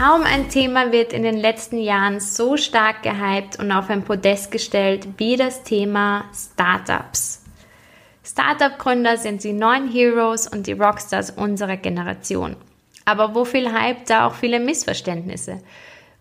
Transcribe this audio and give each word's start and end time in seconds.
Kaum 0.00 0.22
ein 0.22 0.48
Thema 0.48 0.92
wird 0.92 1.12
in 1.12 1.24
den 1.24 1.36
letzten 1.36 1.76
Jahren 1.76 2.20
so 2.20 2.56
stark 2.56 3.02
gehypt 3.02 3.58
und 3.58 3.70
auf 3.70 3.90
ein 3.90 4.02
Podest 4.02 4.50
gestellt 4.50 5.06
wie 5.18 5.36
das 5.36 5.62
Thema 5.62 6.24
Startups. 6.34 7.44
Startup-Gründer 8.24 9.18
sind 9.18 9.44
die 9.44 9.52
neuen 9.52 9.92
Heroes 9.92 10.48
und 10.48 10.66
die 10.66 10.72
Rockstars 10.72 11.32
unserer 11.32 11.76
Generation. 11.76 12.56
Aber 13.04 13.34
wo 13.34 13.44
viel 13.44 13.74
Hype, 13.74 14.06
da 14.06 14.26
auch 14.26 14.32
viele 14.32 14.58
Missverständnisse. 14.58 15.60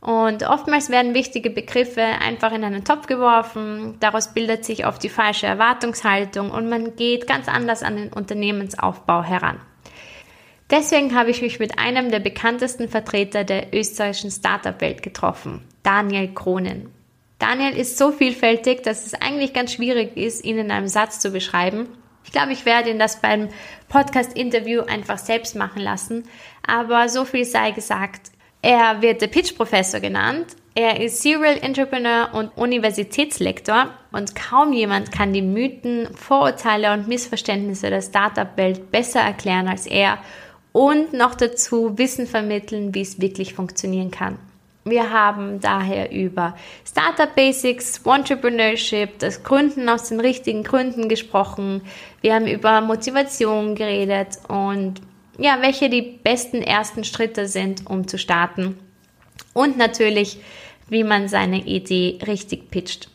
Und 0.02 0.44
oftmals 0.44 0.90
werden 0.90 1.14
wichtige 1.14 1.50
Begriffe 1.50 2.04
einfach 2.04 2.52
in 2.52 2.66
einen 2.66 2.84
Topf 2.84 3.08
geworfen, 3.08 3.96
daraus 4.02 4.34
bildet 4.34 4.66
sich 4.66 4.88
oft 4.88 5.02
die 5.02 5.08
falsche 5.08 5.48
Erwartungshaltung 5.48 6.52
und 6.52 6.68
man 6.68 6.98
geht 6.98 7.28
ganz 7.28 7.48
anders 7.48 7.82
an 7.84 7.96
den 7.96 8.12
Unternehmensaufbau 8.12 9.24
heran. 9.24 9.62
Deswegen 10.70 11.16
habe 11.16 11.32
ich 11.32 11.42
mich 11.42 11.60
mit 11.60 11.80
einem 11.80 12.12
der 12.12 12.20
bekanntesten 12.20 12.90
Vertreter 12.90 13.44
der 13.44 13.74
österreichischen 13.74 14.30
Startup-Welt 14.30 15.02
getroffen, 15.02 15.62
Daniel 15.82 16.32
Kronen. 16.34 16.92
Daniel 17.40 17.76
ist 17.76 17.98
so 17.98 18.12
vielfältig, 18.12 18.84
dass 18.84 19.06
es 19.06 19.16
eigentlich 19.16 19.54
ganz 19.54 19.74
schwierig 19.74 20.16
ist, 20.16 20.44
ihn 20.44 20.58
in 20.58 20.72
einem 20.72 20.88
Satz 20.88 21.20
zu 21.20 21.32
beschreiben. 21.32 21.88
Ich 22.26 22.32
glaube, 22.32 22.52
ich 22.52 22.66
werde 22.66 22.92
ihn 22.92 23.00
das 23.00 23.22
beim 23.22 23.50
Podcast-Interview 23.88 24.82
einfach 24.82 25.18
selbst 25.18 25.56
machen 25.56 25.82
lassen. 25.82 26.26
Aber 26.68 27.10
so 27.10 27.26
viel 27.26 27.46
sei 27.46 27.72
gesagt. 27.72 28.32
Er 28.62 29.02
wird 29.02 29.22
der 29.22 29.28
Pitch-Professor 29.28 30.02
genannt. 30.02 30.48
Er 30.76 31.02
ist 31.02 31.22
Serial 31.24 31.58
Entrepreneur 31.62 32.30
und 32.34 32.56
Universitätslektor 32.58 33.90
und 34.12 34.36
kaum 34.36 34.74
jemand 34.74 35.12
kann 35.12 35.34
die 35.34 35.42
Mythen, 35.42 36.14
Vorurteile 36.16 36.94
und 36.94 37.08
Missverständnisse 37.08 37.90
der 37.90 38.02
Startup-Welt 38.02 38.92
besser 38.92 39.22
erklären 39.22 39.68
als 39.68 39.88
er 39.88 40.20
und 40.72 41.14
noch 41.14 41.36
dazu 41.36 41.98
Wissen 41.98 42.28
vermitteln, 42.28 42.94
wie 42.94 43.02
es 43.02 43.22
wirklich 43.22 43.54
funktionieren 43.54 44.12
kann. 44.12 44.38
Wir 44.86 45.12
haben 45.12 45.60
daher 45.60 46.12
über 46.12 46.56
Startup 46.86 47.34
Basics, 47.36 48.02
Entrepreneurship, 48.06 49.20
das 49.20 49.44
Gründen 49.44 49.88
aus 49.90 50.10
den 50.10 50.20
richtigen 50.20 50.64
Gründen 50.64 51.10
gesprochen. 51.10 51.82
Wir 52.22 52.34
haben 52.34 52.48
über 52.48 52.82
Motivation 52.82 53.76
geredet 53.76 54.40
und 54.48 55.02
ja, 55.38 55.58
welche 55.62 55.90
die 55.90 56.02
besten 56.02 56.62
ersten 56.62 57.04
Schritte 57.04 57.48
sind, 57.48 57.86
um 57.88 58.08
zu 58.08 58.18
starten. 58.18 58.78
Und 59.54 59.78
natürlich, 59.78 60.40
wie 60.90 61.04
man 61.04 61.28
seine 61.28 61.66
Idee 61.66 62.20
richtig 62.26 62.72
pitcht. 62.72 63.10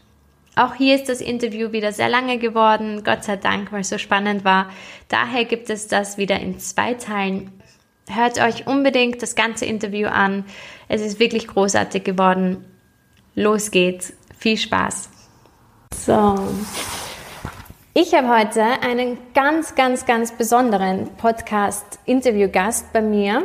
Auch 0.56 0.74
hier 0.74 0.94
ist 0.94 1.08
das 1.08 1.20
Interview 1.20 1.72
wieder 1.72 1.92
sehr 1.92 2.08
lange 2.08 2.38
geworden, 2.38 3.02
Gott 3.04 3.24
sei 3.24 3.36
Dank, 3.36 3.72
weil 3.72 3.80
es 3.80 3.88
so 3.88 3.98
spannend 3.98 4.44
war. 4.44 4.70
Daher 5.08 5.44
gibt 5.44 5.68
es 5.68 5.88
das 5.88 6.16
wieder 6.16 6.38
in 6.38 6.60
zwei 6.60 6.94
Teilen. 6.94 7.50
Hört 8.08 8.40
euch 8.40 8.66
unbedingt 8.66 9.20
das 9.22 9.34
ganze 9.34 9.64
Interview 9.64 10.08
an. 10.08 10.44
Es 10.88 11.00
ist 11.00 11.18
wirklich 11.18 11.48
großartig 11.48 12.04
geworden. 12.04 12.64
Los 13.34 13.70
geht's. 13.70 14.12
Viel 14.38 14.56
Spaß. 14.56 15.08
So. 15.94 16.38
Ich 17.94 18.14
habe 18.14 18.28
heute 18.28 18.62
einen 18.82 19.18
ganz, 19.34 19.74
ganz, 19.74 20.04
ganz 20.04 20.32
besonderen 20.32 21.16
Podcast-Interview-Gast 21.16 22.92
bei 22.92 23.00
mir. 23.00 23.44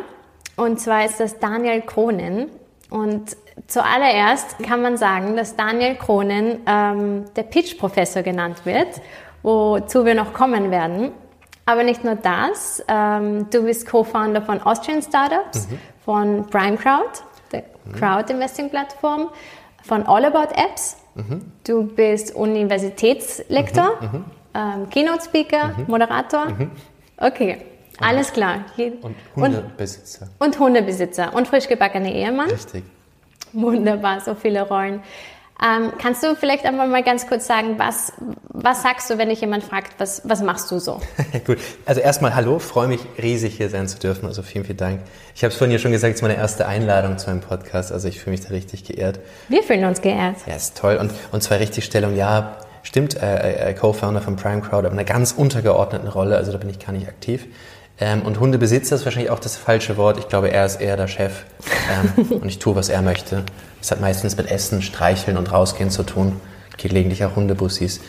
Und 0.56 0.80
zwar 0.80 1.06
ist 1.06 1.20
das 1.20 1.40
Daniel 1.40 1.82
Kronen. 1.82 2.50
Und 2.90 3.38
zuallererst 3.68 4.58
kann 4.60 4.82
man 4.82 4.98
sagen, 4.98 5.36
dass 5.36 5.56
Daniel 5.56 5.96
Kronen 5.96 6.60
ähm, 6.66 7.26
der 7.36 7.44
Pitch-Professor 7.44 8.22
genannt 8.22 8.66
wird, 8.66 9.02
wozu 9.44 10.06
wir 10.06 10.16
noch 10.16 10.34
kommen 10.34 10.72
werden. 10.72 11.12
Aber 11.66 11.84
nicht 11.84 12.04
nur 12.04 12.16
das, 12.16 12.84
ähm, 12.88 13.50
du 13.52 13.64
bist 13.64 13.88
Co-Founder 13.88 14.42
von 14.42 14.62
Austrian 14.62 15.02
Startups, 15.04 15.68
mhm. 15.70 15.80
von 16.04 16.48
Prime 16.48 16.78
Crowd, 16.78 17.10
der 17.52 17.64
mhm. 17.86 17.94
Crowd-Investing-Plattform, 17.94 19.30
von 19.84 20.04
All 20.08 20.26
About 20.26 20.54
Apps. 20.56 20.98
Mhm. 21.14 21.52
Du 21.66 21.84
bist 21.84 22.34
Universitätslektor, 22.34 23.98
mhm. 24.02 24.08
Mhm. 24.08 24.26
ähm, 24.56 24.90
Keynote-Speaker. 24.90 25.76
Moderator. 25.88 26.48
Okay, 27.18 27.58
alles 28.00 28.32
klar. 28.34 28.66
Und 29.02 29.16
Hundebesitzer. 29.36 30.28
Und, 30.40 30.48
und 30.48 30.60
Hundebesitzer 30.60 31.34
und 31.36 31.48
frisch 31.48 31.68
gebackener 31.68 32.12
Ehemann. 32.12 32.50
Richtig. 32.50 32.84
Wunderbar, 33.54 34.22
so 34.22 34.36
viele 34.36 34.62
Rollen. 34.62 35.02
Ähm, 35.62 35.92
kannst 36.02 36.24
du 36.24 36.36
vielleicht 36.38 36.66
einmal 36.66 36.88
mal 36.88 37.04
ganz 37.04 37.28
kurz 37.28 37.46
sagen, 37.46 37.78
was, 37.78 38.14
was 38.48 38.82
sagst 38.82 39.10
du, 39.10 39.18
wenn 39.18 39.28
dich 39.28 39.42
jemand 39.42 39.62
fragt, 39.62 40.00
was, 40.00 40.22
was 40.24 40.42
machst 40.42 40.72
du 40.72 40.80
so? 40.80 41.02
Gut, 41.46 41.58
also 41.86 42.00
erstmal 42.00 42.34
hallo, 42.34 42.60
freue 42.60 42.88
mich 42.88 43.02
riesig 43.22 43.58
hier 43.58 43.70
sein 43.70 43.86
zu 43.90 44.00
dürfen, 44.00 44.26
also 44.26 44.42
vielen, 44.42 44.64
vielen 44.64 44.78
Dank. 44.78 45.02
Ich 45.36 45.44
habe 45.44 45.52
es 45.52 45.58
vorhin 45.58 45.74
ja 45.74 45.80
schon 45.80 45.92
gesagt, 45.92 46.12
es 46.12 46.20
ist 46.20 46.22
meine 46.22 46.38
erste 46.38 46.66
Einladung 46.66 47.18
zu 47.18 47.30
einem 47.30 47.42
Podcast, 47.42 47.92
also 47.92 48.08
ich 48.08 48.22
fühle 48.22 48.38
mich 48.38 48.46
da 48.46 48.52
richtig 48.52 48.86
geehrt. 48.86 49.20
Wir 49.50 49.62
fühlen 49.62 49.84
uns 49.84 50.00
geehrt. 50.02 50.38
Ja, 50.48 50.56
ist 50.56 50.78
toll 50.78 50.96
und, 50.96 51.12
und 51.34 51.44
zwei 51.44 51.58
Richtigstellungen, 51.58 52.16
ja, 52.16 52.56
stimmt, 52.84 53.22
äh, 53.22 53.72
äh, 53.72 53.74
Co-Founder 53.74 54.22
von 54.22 54.38
Prime 54.38 54.62
Crowd, 54.62 54.88
aber 54.88 54.88
in 54.88 54.94
einer 54.94 55.04
ganz 55.04 55.34
untergeordneten 55.34 56.08
Rolle, 56.08 56.38
also 56.38 56.54
da 56.54 56.58
bin 56.58 56.70
ich 56.70 56.80
gar 56.80 56.94
nicht 56.94 57.10
aktiv. 57.10 57.48
Ähm, 58.02 58.22
und 58.22 58.40
Hundebesitzer 58.40 58.96
ist 58.96 59.06
wahrscheinlich 59.06 59.32
auch 59.32 59.40
das 59.40 59.58
falsche 59.58 59.98
Wort. 59.98 60.18
Ich 60.18 60.30
glaube, 60.30 60.52
er 60.52 60.66
ist 60.66 60.80
eher 60.80 60.96
der 60.96 61.08
Chef 61.08 61.44
ähm, 62.18 62.26
und 62.42 62.48
ich 62.48 62.60
tue, 62.60 62.76
was 62.76 62.90
er 62.90 63.02
möchte. 63.02 63.44
Das 63.80 63.92
hat 63.92 64.02
meistens 64.02 64.38
mit 64.38 64.50
Essen, 64.50 64.82
Streicheln 64.82 65.38
und 65.38 65.52
Rausgehen 65.52 65.90
zu 65.90 66.04
tun. 66.04 66.40
Gelegentlich 66.78 67.26
auch 67.26 67.36
Hundebussis. 67.36 68.00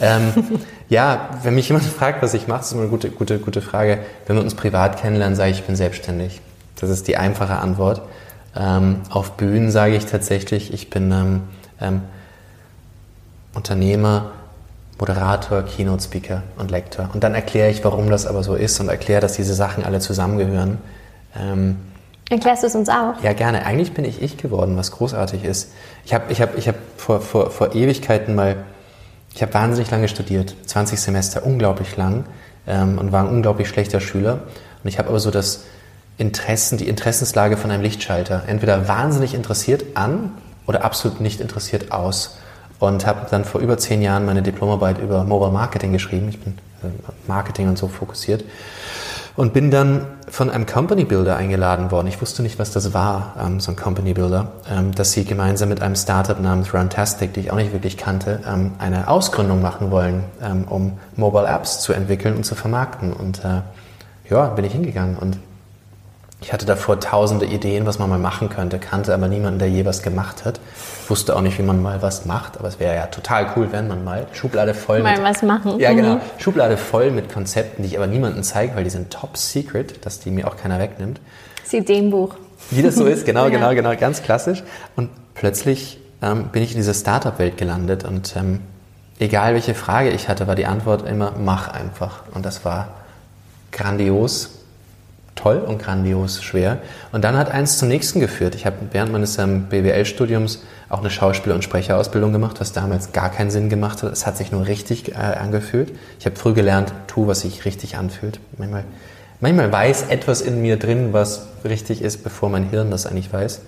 Ähm, 0.00 0.32
ja, 0.88 1.30
wenn 1.42 1.54
mich 1.54 1.68
jemand 1.68 1.84
fragt, 1.84 2.22
was 2.22 2.34
ich 2.34 2.46
mache, 2.46 2.60
ist 2.60 2.72
immer 2.72 2.82
eine 2.82 2.90
gute, 2.90 3.10
gute, 3.10 3.38
gute 3.38 3.60
Frage. 3.60 3.98
Wenn 4.26 4.36
wir 4.36 4.42
uns 4.42 4.54
privat 4.54 5.00
kennenlernen, 5.00 5.36
sage 5.36 5.50
ich, 5.50 5.60
ich 5.60 5.66
bin 5.66 5.76
selbstständig. 5.76 6.40
Das 6.80 6.90
ist 6.90 7.08
die 7.08 7.16
einfache 7.16 7.56
Antwort. 7.56 8.02
Ähm, 8.56 9.02
auf 9.10 9.32
Bühnen 9.36 9.70
sage 9.70 9.96
ich 9.96 10.06
tatsächlich, 10.06 10.72
ich 10.72 10.90
bin 10.90 11.12
ähm, 11.12 11.42
ähm, 11.80 12.02
Unternehmer, 13.54 14.30
Moderator, 15.00 15.62
Keynote 15.62 16.02
Speaker 16.02 16.42
und 16.58 16.70
Lektor. 16.70 17.08
Und 17.14 17.24
dann 17.24 17.34
erkläre 17.34 17.70
ich, 17.70 17.82
warum 17.84 18.10
das 18.10 18.26
aber 18.26 18.42
so 18.42 18.54
ist 18.54 18.78
und 18.80 18.88
erkläre, 18.88 19.20
dass 19.20 19.32
diese 19.32 19.54
Sachen 19.54 19.82
alle 19.84 19.98
zusammengehören. 19.98 20.78
Ähm, 21.38 21.76
Erklärst 22.28 22.62
du 22.62 22.68
es 22.68 22.74
uns 22.76 22.88
auch? 22.88 23.20
Ja, 23.22 23.32
gerne. 23.32 23.64
Eigentlich 23.64 23.92
bin 23.92 24.04
ich 24.04 24.22
ich 24.22 24.36
geworden, 24.36 24.76
was 24.76 24.92
großartig 24.92 25.44
ist. 25.44 25.72
Ich 26.04 26.14
habe 26.14 26.30
ich 26.30 26.40
hab, 26.40 26.56
ich 26.56 26.68
hab 26.68 26.76
vor, 26.96 27.20
vor, 27.20 27.50
vor 27.50 27.74
Ewigkeiten 27.74 28.34
mal, 28.34 28.56
ich 29.34 29.42
habe 29.42 29.52
wahnsinnig 29.54 29.90
lange 29.90 30.06
studiert, 30.06 30.54
20 30.66 31.00
Semester, 31.00 31.44
unglaublich 31.44 31.96
lang 31.96 32.24
ähm, 32.68 32.98
und 32.98 33.10
war 33.10 33.24
ein 33.24 33.30
unglaublich 33.30 33.68
schlechter 33.68 34.00
Schüler. 34.00 34.40
Und 34.84 34.88
ich 34.88 34.98
habe 34.98 35.08
aber 35.08 35.18
so 35.18 35.30
das 35.30 35.64
Interessen, 36.18 36.78
die 36.78 36.88
Interessenslage 36.88 37.56
von 37.56 37.70
einem 37.70 37.82
Lichtschalter. 37.82 38.44
Entweder 38.46 38.86
wahnsinnig 38.86 39.34
interessiert 39.34 39.96
an 39.96 40.34
oder 40.66 40.84
absolut 40.84 41.20
nicht 41.20 41.40
interessiert 41.40 41.90
aus 41.90 42.36
und 42.80 43.06
habe 43.06 43.26
dann 43.30 43.44
vor 43.44 43.60
über 43.60 43.78
zehn 43.78 44.02
Jahren 44.02 44.26
meine 44.26 44.42
Diplomarbeit 44.42 44.98
über 44.98 45.22
Mobile 45.24 45.52
Marketing 45.52 45.92
geschrieben. 45.92 46.28
Ich 46.28 46.40
bin 46.40 46.54
äh, 46.82 46.88
Marketing 47.28 47.68
und 47.68 47.78
so 47.78 47.86
fokussiert 47.86 48.44
und 49.36 49.52
bin 49.52 49.70
dann 49.70 50.06
von 50.28 50.50
einem 50.50 50.66
Company 50.66 51.04
Builder 51.04 51.36
eingeladen 51.36 51.90
worden. 51.90 52.06
Ich 52.08 52.20
wusste 52.20 52.42
nicht, 52.42 52.58
was 52.58 52.72
das 52.72 52.92
war, 52.92 53.34
ähm, 53.40 53.60
so 53.60 53.72
ein 53.72 53.76
Company 53.76 54.14
Builder, 54.14 54.52
ähm, 54.70 54.94
dass 54.94 55.12
sie 55.12 55.24
gemeinsam 55.24 55.68
mit 55.68 55.82
einem 55.82 55.94
Startup 55.94 56.40
namens 56.40 56.74
Runtastic, 56.74 57.34
die 57.34 57.40
ich 57.40 57.50
auch 57.50 57.56
nicht 57.56 57.72
wirklich 57.72 57.96
kannte, 57.96 58.40
ähm, 58.46 58.72
eine 58.78 59.08
Ausgründung 59.08 59.62
machen 59.62 59.90
wollen, 59.90 60.24
ähm, 60.42 60.64
um 60.68 60.98
Mobile 61.16 61.46
Apps 61.46 61.80
zu 61.80 61.92
entwickeln 61.92 62.36
und 62.36 62.44
zu 62.44 62.54
vermarkten. 62.54 63.12
Und 63.12 63.44
äh, 63.44 63.60
ja, 64.30 64.46
bin 64.46 64.64
ich 64.64 64.72
hingegangen 64.72 65.16
und 65.16 65.38
ich 66.42 66.52
hatte 66.52 66.64
davor 66.64 66.98
tausende 67.00 67.44
Ideen, 67.44 67.84
was 67.84 67.98
man 67.98 68.08
mal 68.08 68.18
machen 68.18 68.48
könnte, 68.48 68.78
kannte 68.78 69.12
aber 69.12 69.28
niemanden, 69.28 69.58
der 69.58 69.68
je 69.68 69.84
was 69.84 70.02
gemacht 70.02 70.44
hat. 70.46 70.58
Wusste 71.08 71.36
auch 71.36 71.42
nicht, 71.42 71.58
wie 71.58 71.62
man 71.62 71.82
mal 71.82 72.00
was 72.00 72.24
macht, 72.24 72.58
aber 72.58 72.68
es 72.68 72.80
wäre 72.80 72.94
ja 72.94 73.06
total 73.06 73.52
cool, 73.56 73.68
wenn 73.72 73.88
man 73.88 74.04
mal 74.04 74.26
Schublade 74.32 74.72
voll 74.72 75.02
mal 75.02 75.16
mit, 75.16 75.24
was 75.24 75.42
machen. 75.42 75.78
Ja, 75.78 75.92
genau. 75.92 76.14
Mhm. 76.14 76.20
Schublade 76.38 76.76
voll 76.78 77.10
mit 77.10 77.30
Konzepten, 77.30 77.82
die 77.82 77.90
ich 77.90 77.96
aber 77.98 78.06
niemandem 78.06 78.42
zeige, 78.42 78.74
weil 78.74 78.84
die 78.84 78.90
sind 78.90 79.10
top 79.10 79.36
secret, 79.36 80.04
dass 80.06 80.20
die 80.20 80.30
mir 80.30 80.46
auch 80.48 80.56
keiner 80.56 80.78
wegnimmt. 80.78 81.20
Das 81.62 81.74
Ideenbuch. 81.74 82.34
Wie 82.70 82.82
das 82.82 82.94
so 82.94 83.04
ist, 83.04 83.26
genau, 83.26 83.44
ja. 83.44 83.50
genau, 83.50 83.74
genau, 83.74 83.94
ganz 83.96 84.22
klassisch. 84.22 84.62
Und 84.96 85.10
plötzlich 85.34 86.00
ähm, 86.22 86.48
bin 86.52 86.62
ich 86.62 86.70
in 86.70 86.78
diese 86.78 86.94
Startup-Welt 86.94 87.58
gelandet 87.58 88.04
und 88.04 88.34
ähm, 88.36 88.60
egal 89.18 89.52
welche 89.52 89.74
Frage 89.74 90.10
ich 90.10 90.28
hatte, 90.28 90.46
war 90.46 90.54
die 90.54 90.66
Antwort 90.66 91.06
immer, 91.06 91.34
mach 91.38 91.68
einfach. 91.68 92.22
Und 92.32 92.46
das 92.46 92.64
war 92.64 92.88
grandios 93.72 94.59
toll 95.34 95.58
und 95.58 95.80
grandios 95.80 96.42
schwer. 96.42 96.78
Und 97.12 97.24
dann 97.24 97.36
hat 97.36 97.50
eins 97.50 97.78
zum 97.78 97.88
nächsten 97.88 98.20
geführt. 98.20 98.54
Ich 98.54 98.66
habe 98.66 98.76
während 98.92 99.12
meines 99.12 99.38
ähm, 99.38 99.64
BWL-Studiums 99.64 100.62
auch 100.88 101.00
eine 101.00 101.10
Schauspieler- 101.10 101.54
und 101.54 101.62
Sprecherausbildung 101.62 102.32
gemacht, 102.32 102.60
was 102.60 102.72
damals 102.72 103.12
gar 103.12 103.30
keinen 103.30 103.50
Sinn 103.50 103.68
gemacht 103.68 104.02
hat. 104.02 104.12
Es 104.12 104.26
hat 104.26 104.36
sich 104.36 104.52
nur 104.52 104.66
richtig 104.66 105.12
äh, 105.12 105.14
angefühlt. 105.14 105.92
Ich 106.18 106.26
habe 106.26 106.36
früh 106.36 106.52
gelernt, 106.52 106.92
tu, 107.06 107.26
was 107.26 107.40
sich 107.40 107.64
richtig 107.64 107.96
anfühlt. 107.96 108.40
Manchmal, 108.58 108.84
manchmal 109.40 109.72
weiß 109.72 110.06
etwas 110.08 110.40
in 110.40 110.60
mir 110.60 110.76
drin, 110.76 111.12
was 111.12 111.46
richtig 111.64 112.02
ist, 112.02 112.22
bevor 112.24 112.48
mein 112.50 112.68
Hirn 112.68 112.90
das 112.90 113.06
eigentlich 113.06 113.32
weiß. 113.32 113.60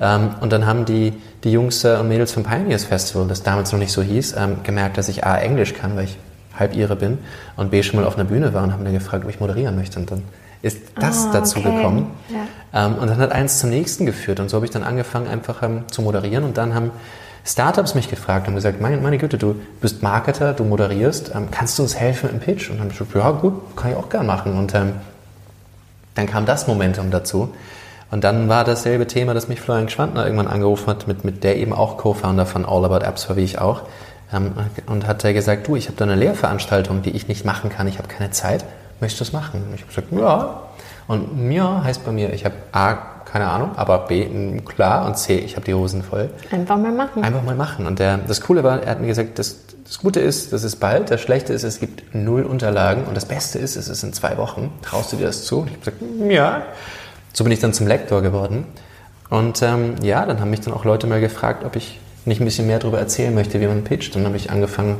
Ähm, 0.00 0.30
und 0.40 0.52
dann 0.52 0.66
haben 0.66 0.84
die, 0.84 1.14
die 1.44 1.52
Jungs 1.52 1.84
äh, 1.84 1.96
und 1.96 2.08
Mädels 2.08 2.32
vom 2.32 2.42
Pioneers 2.42 2.84
Festival, 2.84 3.26
das 3.26 3.42
damals 3.42 3.72
noch 3.72 3.78
nicht 3.78 3.92
so 3.92 4.02
hieß, 4.02 4.34
ähm, 4.38 4.58
gemerkt, 4.62 4.98
dass 4.98 5.08
ich 5.08 5.24
A, 5.24 5.36
Englisch 5.38 5.74
kann, 5.74 5.96
weil 5.96 6.04
ich 6.04 6.18
halb 6.58 6.74
ihre 6.74 6.96
bin, 6.96 7.18
und 7.56 7.70
B, 7.70 7.82
schon 7.82 8.00
mal 8.00 8.06
auf 8.06 8.16
einer 8.16 8.24
Bühne 8.24 8.52
war 8.52 8.62
und 8.62 8.72
haben 8.72 8.84
dann 8.84 8.92
gefragt, 8.92 9.24
ob 9.24 9.30
ich 9.30 9.40
moderieren 9.40 9.76
möchte. 9.76 9.98
Und 9.98 10.10
dann 10.10 10.22
ist 10.62 10.78
das 10.96 11.26
oh, 11.26 11.32
dazu 11.32 11.58
okay. 11.58 11.74
gekommen. 11.74 12.10
Ja. 12.28 12.86
Ähm, 12.86 12.96
und 12.96 13.08
dann 13.08 13.18
hat 13.18 13.32
eins 13.32 13.58
zum 13.58 13.70
nächsten 13.70 14.06
geführt. 14.06 14.40
Und 14.40 14.48
so 14.50 14.56
habe 14.56 14.66
ich 14.66 14.72
dann 14.72 14.82
angefangen, 14.82 15.26
einfach 15.26 15.62
ähm, 15.62 15.84
zu 15.90 16.02
moderieren. 16.02 16.44
Und 16.44 16.58
dann 16.58 16.74
haben 16.74 16.90
Startups 17.44 17.94
mich 17.94 18.10
gefragt 18.10 18.46
und 18.48 18.54
gesagt, 18.54 18.80
meine, 18.80 18.98
meine 18.98 19.18
Güte, 19.18 19.38
du 19.38 19.56
bist 19.80 20.02
Marketer, 20.02 20.52
du 20.52 20.64
moderierst, 20.64 21.32
ähm, 21.34 21.48
kannst 21.50 21.78
du 21.78 21.82
uns 21.82 21.96
helfen 21.96 22.30
im 22.30 22.40
Pitch? 22.40 22.68
Und 22.68 22.76
dann 22.76 22.84
habe 22.84 22.92
ich 22.92 22.98
gesagt, 22.98 23.14
ja 23.16 23.30
gut, 23.30 23.76
kann 23.76 23.92
ich 23.92 23.96
auch 23.96 24.08
gerne 24.08 24.26
machen. 24.26 24.58
Und 24.58 24.74
ähm, 24.74 24.92
dann 26.14 26.26
kam 26.26 26.44
das 26.44 26.66
Momentum 26.66 27.10
dazu. 27.10 27.54
Und 28.10 28.24
dann 28.24 28.48
war 28.48 28.64
dasselbe 28.64 29.06
Thema, 29.06 29.34
das 29.34 29.48
mich 29.48 29.60
Florian 29.60 29.88
Schwandner 29.88 30.24
irgendwann 30.24 30.48
angerufen 30.48 30.88
hat, 30.88 31.06
mit, 31.06 31.24
mit 31.24 31.44
der 31.44 31.56
eben 31.56 31.72
auch 31.72 31.96
Co-Founder 31.96 32.44
von 32.44 32.66
All 32.66 32.84
About 32.84 33.04
Apps 33.04 33.28
war, 33.28 33.36
wie 33.36 33.44
ich 33.44 33.58
auch. 33.58 33.82
Ähm, 34.32 34.52
und 34.86 35.06
hat 35.06 35.24
er 35.24 35.32
gesagt, 35.32 35.66
du, 35.68 35.76
ich 35.76 35.86
habe 35.86 35.96
da 35.96 36.04
eine 36.04 36.16
Lehrveranstaltung, 36.16 37.02
die 37.02 37.10
ich 37.10 37.28
nicht 37.28 37.44
machen 37.46 37.70
kann, 37.70 37.88
ich 37.88 37.98
habe 37.98 38.08
keine 38.08 38.30
Zeit 38.30 38.64
möchtest 39.00 39.20
du 39.20 39.24
es 39.24 39.32
machen? 39.32 39.64
Und 39.68 39.74
ich 39.74 39.82
habe 39.82 39.88
gesagt, 39.88 40.12
ja. 40.12 40.62
Und 41.06 41.36
mir 41.36 41.82
heißt 41.82 42.04
bei 42.04 42.12
mir, 42.12 42.32
ich 42.32 42.44
habe 42.44 42.54
A, 42.72 42.94
keine 43.24 43.48
Ahnung, 43.48 43.72
aber 43.76 44.06
B, 44.06 44.60
klar 44.64 45.06
und 45.06 45.16
C, 45.16 45.38
ich 45.38 45.56
habe 45.56 45.64
die 45.64 45.74
Hosen 45.74 46.02
voll. 46.02 46.30
Einfach 46.50 46.76
mal 46.76 46.92
machen. 46.92 47.24
Einfach 47.24 47.42
mal 47.42 47.56
machen. 47.56 47.86
Und 47.86 47.98
der, 47.98 48.18
das 48.18 48.40
Coole 48.40 48.62
war, 48.62 48.82
er 48.82 48.92
hat 48.92 49.00
mir 49.00 49.08
gesagt, 49.08 49.38
das, 49.38 49.56
das 49.84 49.98
Gute 49.98 50.20
ist, 50.20 50.52
das 50.52 50.62
ist 50.62 50.76
bald, 50.76 51.10
das 51.10 51.20
Schlechte 51.20 51.52
ist, 51.52 51.64
es 51.64 51.80
gibt 51.80 52.14
null 52.14 52.42
Unterlagen 52.42 53.04
und 53.04 53.16
das 53.16 53.24
Beste 53.24 53.58
ist, 53.58 53.76
es 53.76 53.88
ist 53.88 54.02
in 54.02 54.12
zwei 54.12 54.36
Wochen. 54.36 54.72
Traust 54.82 55.12
du 55.12 55.16
dir 55.16 55.26
das 55.26 55.44
zu? 55.44 55.60
Und 55.60 55.68
ich 55.68 55.72
habe 55.74 55.90
gesagt, 55.90 56.30
ja. 56.30 56.62
So 57.32 57.44
bin 57.44 57.52
ich 57.52 57.60
dann 57.60 57.72
zum 57.72 57.86
Lektor 57.86 58.22
geworden. 58.22 58.66
Und 59.30 59.62
ähm, 59.62 59.94
ja, 60.02 60.26
dann 60.26 60.40
haben 60.40 60.50
mich 60.50 60.60
dann 60.60 60.74
auch 60.74 60.84
Leute 60.84 61.06
mal 61.06 61.20
gefragt, 61.20 61.64
ob 61.64 61.76
ich 61.76 62.00
nicht 62.24 62.40
ein 62.40 62.44
bisschen 62.44 62.66
mehr 62.66 62.80
darüber 62.80 62.98
erzählen 62.98 63.34
möchte, 63.34 63.60
wie 63.60 63.66
man 63.66 63.84
pitcht. 63.84 64.14
Und 64.16 64.22
dann 64.22 64.26
habe 64.26 64.36
ich 64.36 64.50
angefangen, 64.50 64.96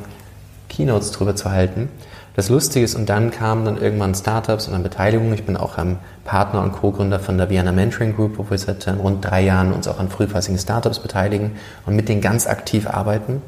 Keynotes 0.69 1.11
darüber 1.11 1.35
zu 1.35 1.51
halten 1.51 1.89
das 2.37 2.49
Lustige 2.49 2.85
ist, 2.85 2.95
und 2.95 3.09
dann 3.09 3.31
kamen 3.31 3.65
dann 3.65 3.81
irgendwann 3.81 4.15
Startups 4.15 4.67
und 4.67 4.73
dann 4.73 4.83
Beteiligungen. 4.83 5.35
Ich 5.35 5.45
bin 5.45 5.57
auch 5.57 5.79
ähm, 5.79 5.99
Partner 6.25 6.63
und 6.63 6.73
Co-Gründer 6.73 7.19
von 7.19 7.39
der 7.39 7.51
Vienna 7.51 7.73
Mentoring 7.73 8.15
Group, 8.15 8.39
wo 8.39 8.49
wir 8.49 8.59
seit 8.59 8.87
ähm, 8.87 9.01
rund 9.01 9.25
drei 9.25 9.43
Jahren 9.43 9.73
uns 9.73 9.89
auch 9.89 9.99
an 9.99 10.09
frühphassigen 10.09 10.59
Startups 10.59 11.01
beteiligen 11.01 11.53
und 11.87 11.97
mit 11.97 12.09
denen 12.09 12.21
ganz 12.21 12.47
aktiv 12.47 12.89
arbeiten. 12.89 13.43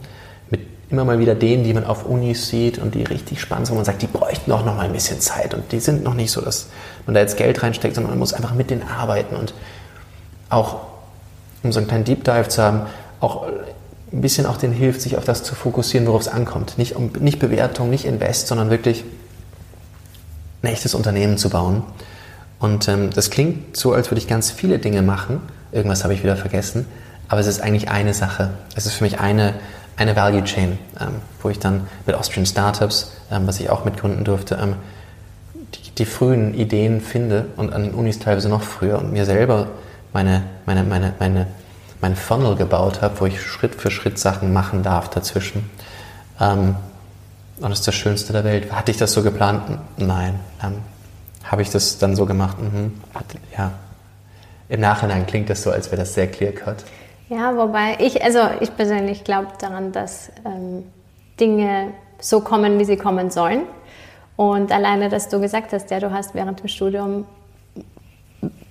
Mit 0.50 0.60
immer 0.90 1.04
mal 1.04 1.20
wieder 1.20 1.34
denen, 1.34 1.62
die 1.62 1.74
man 1.74 1.86
auf 1.86 2.04
Unis 2.06 2.48
sieht 2.48 2.78
und 2.78 2.94
die 2.94 3.04
richtig 3.04 3.40
spannend 3.40 3.66
sind, 3.66 3.74
wo 3.74 3.78
man 3.78 3.84
sagt, 3.84 4.02
die 4.02 4.08
bräuchten 4.08 4.50
auch 4.50 4.64
noch 4.64 4.76
mal 4.76 4.86
ein 4.86 4.92
bisschen 4.92 5.20
Zeit 5.20 5.54
und 5.54 5.70
die 5.70 5.80
sind 5.80 6.02
noch 6.02 6.14
nicht 6.14 6.32
so, 6.32 6.40
dass 6.40 6.68
man 7.06 7.14
da 7.14 7.20
jetzt 7.20 7.36
Geld 7.36 7.62
reinsteckt, 7.62 7.94
sondern 7.94 8.10
man 8.10 8.18
muss 8.18 8.34
einfach 8.34 8.54
mit 8.54 8.70
denen 8.70 8.82
arbeiten 8.82 9.36
und 9.36 9.54
auch, 10.50 10.80
um 11.62 11.72
so 11.72 11.78
einen 11.78 11.88
kleinen 11.88 12.04
Deep 12.04 12.24
Dive 12.24 12.48
zu 12.48 12.62
haben, 12.62 12.82
auch 13.20 13.46
ein 14.12 14.20
bisschen 14.20 14.46
auch 14.46 14.56
denen 14.56 14.74
hilft, 14.74 15.00
sich 15.00 15.16
auf 15.16 15.24
das 15.24 15.42
zu 15.42 15.54
fokussieren, 15.54 16.06
worauf 16.06 16.22
es 16.22 16.28
ankommt. 16.28 16.76
Nicht, 16.76 16.96
um, 16.96 17.10
nicht 17.20 17.38
Bewertung, 17.38 17.90
nicht 17.90 18.04
Invest, 18.04 18.46
sondern 18.46 18.70
wirklich 18.70 19.04
ein 20.62 20.68
echtes 20.68 20.94
Unternehmen 20.94 21.38
zu 21.38 21.50
bauen. 21.50 21.82
Und 22.58 22.86
ähm, 22.88 23.10
das 23.10 23.30
klingt 23.30 23.76
so, 23.76 23.92
als 23.92 24.10
würde 24.10 24.20
ich 24.20 24.28
ganz 24.28 24.50
viele 24.50 24.78
Dinge 24.78 25.02
machen. 25.02 25.40
Irgendwas 25.72 26.04
habe 26.04 26.14
ich 26.14 26.22
wieder 26.22 26.36
vergessen. 26.36 26.86
Aber 27.28 27.40
es 27.40 27.46
ist 27.46 27.60
eigentlich 27.60 27.90
eine 27.90 28.14
Sache. 28.14 28.50
Es 28.76 28.86
ist 28.86 28.94
für 28.94 29.04
mich 29.04 29.18
eine, 29.18 29.54
eine 29.96 30.14
Value 30.14 30.44
Chain, 30.44 30.78
ähm, 31.00 31.16
wo 31.42 31.48
ich 31.48 31.58
dann 31.58 31.86
mit 32.06 32.14
Austrian 32.14 32.46
Startups, 32.46 33.12
ähm, 33.30 33.46
was 33.46 33.58
ich 33.58 33.70
auch 33.70 33.84
mitgründen 33.84 34.24
durfte, 34.24 34.58
ähm, 34.62 34.74
die, 35.74 35.90
die, 35.92 36.04
frühen 36.04 36.54
Ideen 36.54 37.00
finde 37.00 37.46
und 37.56 37.72
an 37.72 37.84
den 37.84 37.94
Unis 37.94 38.18
teilweise 38.18 38.50
noch 38.50 38.62
früher 38.62 38.98
und 38.98 39.12
mir 39.12 39.24
selber 39.24 39.68
meine, 40.12 40.44
meine, 40.66 40.84
meine, 40.84 41.14
meine 41.18 41.46
mein 42.02 42.16
Funnel 42.16 42.56
gebaut 42.56 43.00
habe, 43.00 43.20
wo 43.20 43.26
ich 43.26 43.40
Schritt 43.40 43.76
für 43.76 43.90
Schritt 43.90 44.18
Sachen 44.18 44.52
machen 44.52 44.82
darf 44.82 45.08
dazwischen. 45.08 45.70
Ähm, 46.38 46.76
und 47.58 47.70
das 47.70 47.78
ist 47.78 47.88
das 47.88 47.94
Schönste 47.94 48.32
der 48.32 48.44
Welt. 48.44 48.72
Hatte 48.72 48.90
ich 48.90 48.96
das 48.96 49.12
so 49.12 49.22
geplant? 49.22 49.78
Nein. 49.96 50.40
Ähm, 50.62 50.82
habe 51.44 51.62
ich 51.62 51.70
das 51.70 51.98
dann 51.98 52.16
so 52.16 52.26
gemacht? 52.26 52.58
Mhm. 52.60 53.00
Ja. 53.56 53.72
Im 54.68 54.80
Nachhinein 54.80 55.26
klingt 55.26 55.48
das 55.48 55.62
so, 55.62 55.70
als 55.70 55.86
wäre 55.86 55.98
das 55.98 56.14
sehr 56.14 56.26
clear 56.26 56.52
cut. 56.52 56.84
Ja, 57.28 57.56
wobei 57.56 57.96
ich, 58.00 58.22
also 58.22 58.40
ich 58.60 58.76
persönlich 58.76 59.22
glaube 59.22 59.48
daran, 59.60 59.92
dass 59.92 60.30
ähm, 60.44 60.84
Dinge 61.38 61.92
so 62.20 62.40
kommen, 62.40 62.78
wie 62.78 62.84
sie 62.84 62.96
kommen 62.96 63.30
sollen. 63.30 63.62
Und 64.36 64.72
alleine, 64.72 65.08
dass 65.08 65.28
du 65.28 65.40
gesagt 65.40 65.72
hast, 65.72 65.90
ja, 65.90 66.00
du 66.00 66.10
hast 66.10 66.34
während 66.34 66.60
dem 66.60 66.68
Studium 66.68 67.26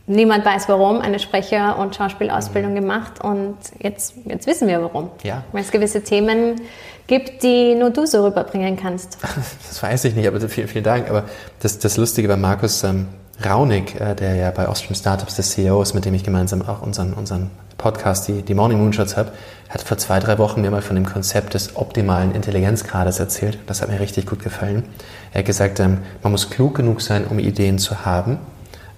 niemand 0.07 0.45
weiß 0.45 0.67
warum, 0.69 0.99
eine 0.99 1.19
Sprecher- 1.19 1.77
und 1.77 1.95
Schauspielausbildung 1.95 2.75
gemacht 2.75 3.23
und 3.23 3.57
jetzt, 3.79 4.13
jetzt 4.25 4.47
wissen 4.47 4.67
wir 4.67 4.81
warum. 4.81 5.09
Ja. 5.23 5.43
Weil 5.51 5.61
es 5.61 5.71
gewisse 5.71 6.03
Themen 6.03 6.61
gibt, 7.07 7.43
die 7.43 7.75
nur 7.75 7.89
du 7.89 8.05
so 8.05 8.25
rüberbringen 8.25 8.77
kannst. 8.77 9.17
Das 9.67 9.81
weiß 9.81 10.05
ich 10.05 10.15
nicht, 10.15 10.27
aber 10.27 10.39
vielen, 10.49 10.67
vielen 10.67 10.83
Dank. 10.83 11.09
Aber 11.09 11.23
das, 11.59 11.79
das 11.79 11.97
Lustige 11.97 12.27
bei 12.27 12.35
Markus 12.35 12.83
ähm, 12.83 13.07
Raunig, 13.43 13.99
äh, 13.99 14.15
der 14.15 14.35
ja 14.35 14.51
bei 14.51 14.67
Austrian 14.67 14.95
Startups 14.95 15.35
der 15.35 15.45
CEO 15.45 15.81
ist, 15.81 15.93
mit 15.93 16.05
dem 16.05 16.13
ich 16.13 16.23
gemeinsam 16.23 16.61
auch 16.61 16.81
unseren, 16.81 17.13
unseren 17.13 17.49
Podcast, 17.77 18.27
die, 18.27 18.43
die 18.43 18.53
Morning 18.53 18.77
Moonshots 18.79 19.17
habe, 19.17 19.31
hat 19.69 19.81
vor 19.81 19.97
zwei, 19.97 20.19
drei 20.19 20.37
Wochen 20.37 20.61
mir 20.61 20.69
mal 20.69 20.81
von 20.81 20.95
dem 20.95 21.05
Konzept 21.05 21.53
des 21.53 21.75
optimalen 21.75 22.35
Intelligenzgrades 22.35 23.19
erzählt. 23.19 23.57
Das 23.65 23.81
hat 23.81 23.89
mir 23.89 23.99
richtig 23.99 24.25
gut 24.25 24.43
gefallen. 24.43 24.83
Er 25.31 25.39
hat 25.39 25.45
gesagt, 25.45 25.79
ähm, 25.79 25.99
man 26.21 26.31
muss 26.31 26.49
klug 26.49 26.75
genug 26.75 27.01
sein, 27.01 27.25
um 27.25 27.39
Ideen 27.39 27.79
zu 27.79 28.05
haben 28.05 28.39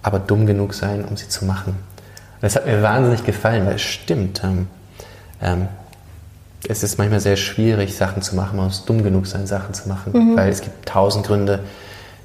aber 0.04 0.20
dumm 0.20 0.46
genug 0.46 0.74
sein, 0.74 1.06
um 1.06 1.18
sie 1.18 1.30
zu 1.30 1.46
machen. 1.46 1.70
Und 1.70 2.42
das 2.44 2.56
hat 2.56 2.66
mir 2.66 2.84
wahnsinnig 2.84 3.24
gefallen, 3.24 3.66
weil 3.66 3.76
es 3.76 3.82
stimmt. 3.82 4.44
Ähm, 4.44 4.68
ähm, 5.42 5.68
es 6.68 6.84
ist 6.84 6.98
manchmal 6.98 7.20
sehr 7.20 7.38
schwierig, 7.38 7.96
Sachen 7.96 8.22
zu 8.22 8.36
machen. 8.36 8.58
Man 8.58 8.66
muss 8.68 8.86
dumm 8.86 9.04
genug 9.04 9.28
sein, 9.28 9.48
Sachen 9.48 9.74
zu 9.74 9.90
machen, 9.90 10.14
mhm. 10.14 10.38
weil 10.38 10.50
es 10.50 10.62
gibt 10.62 10.88
tausend 10.88 11.26
Gründe, 11.26 11.60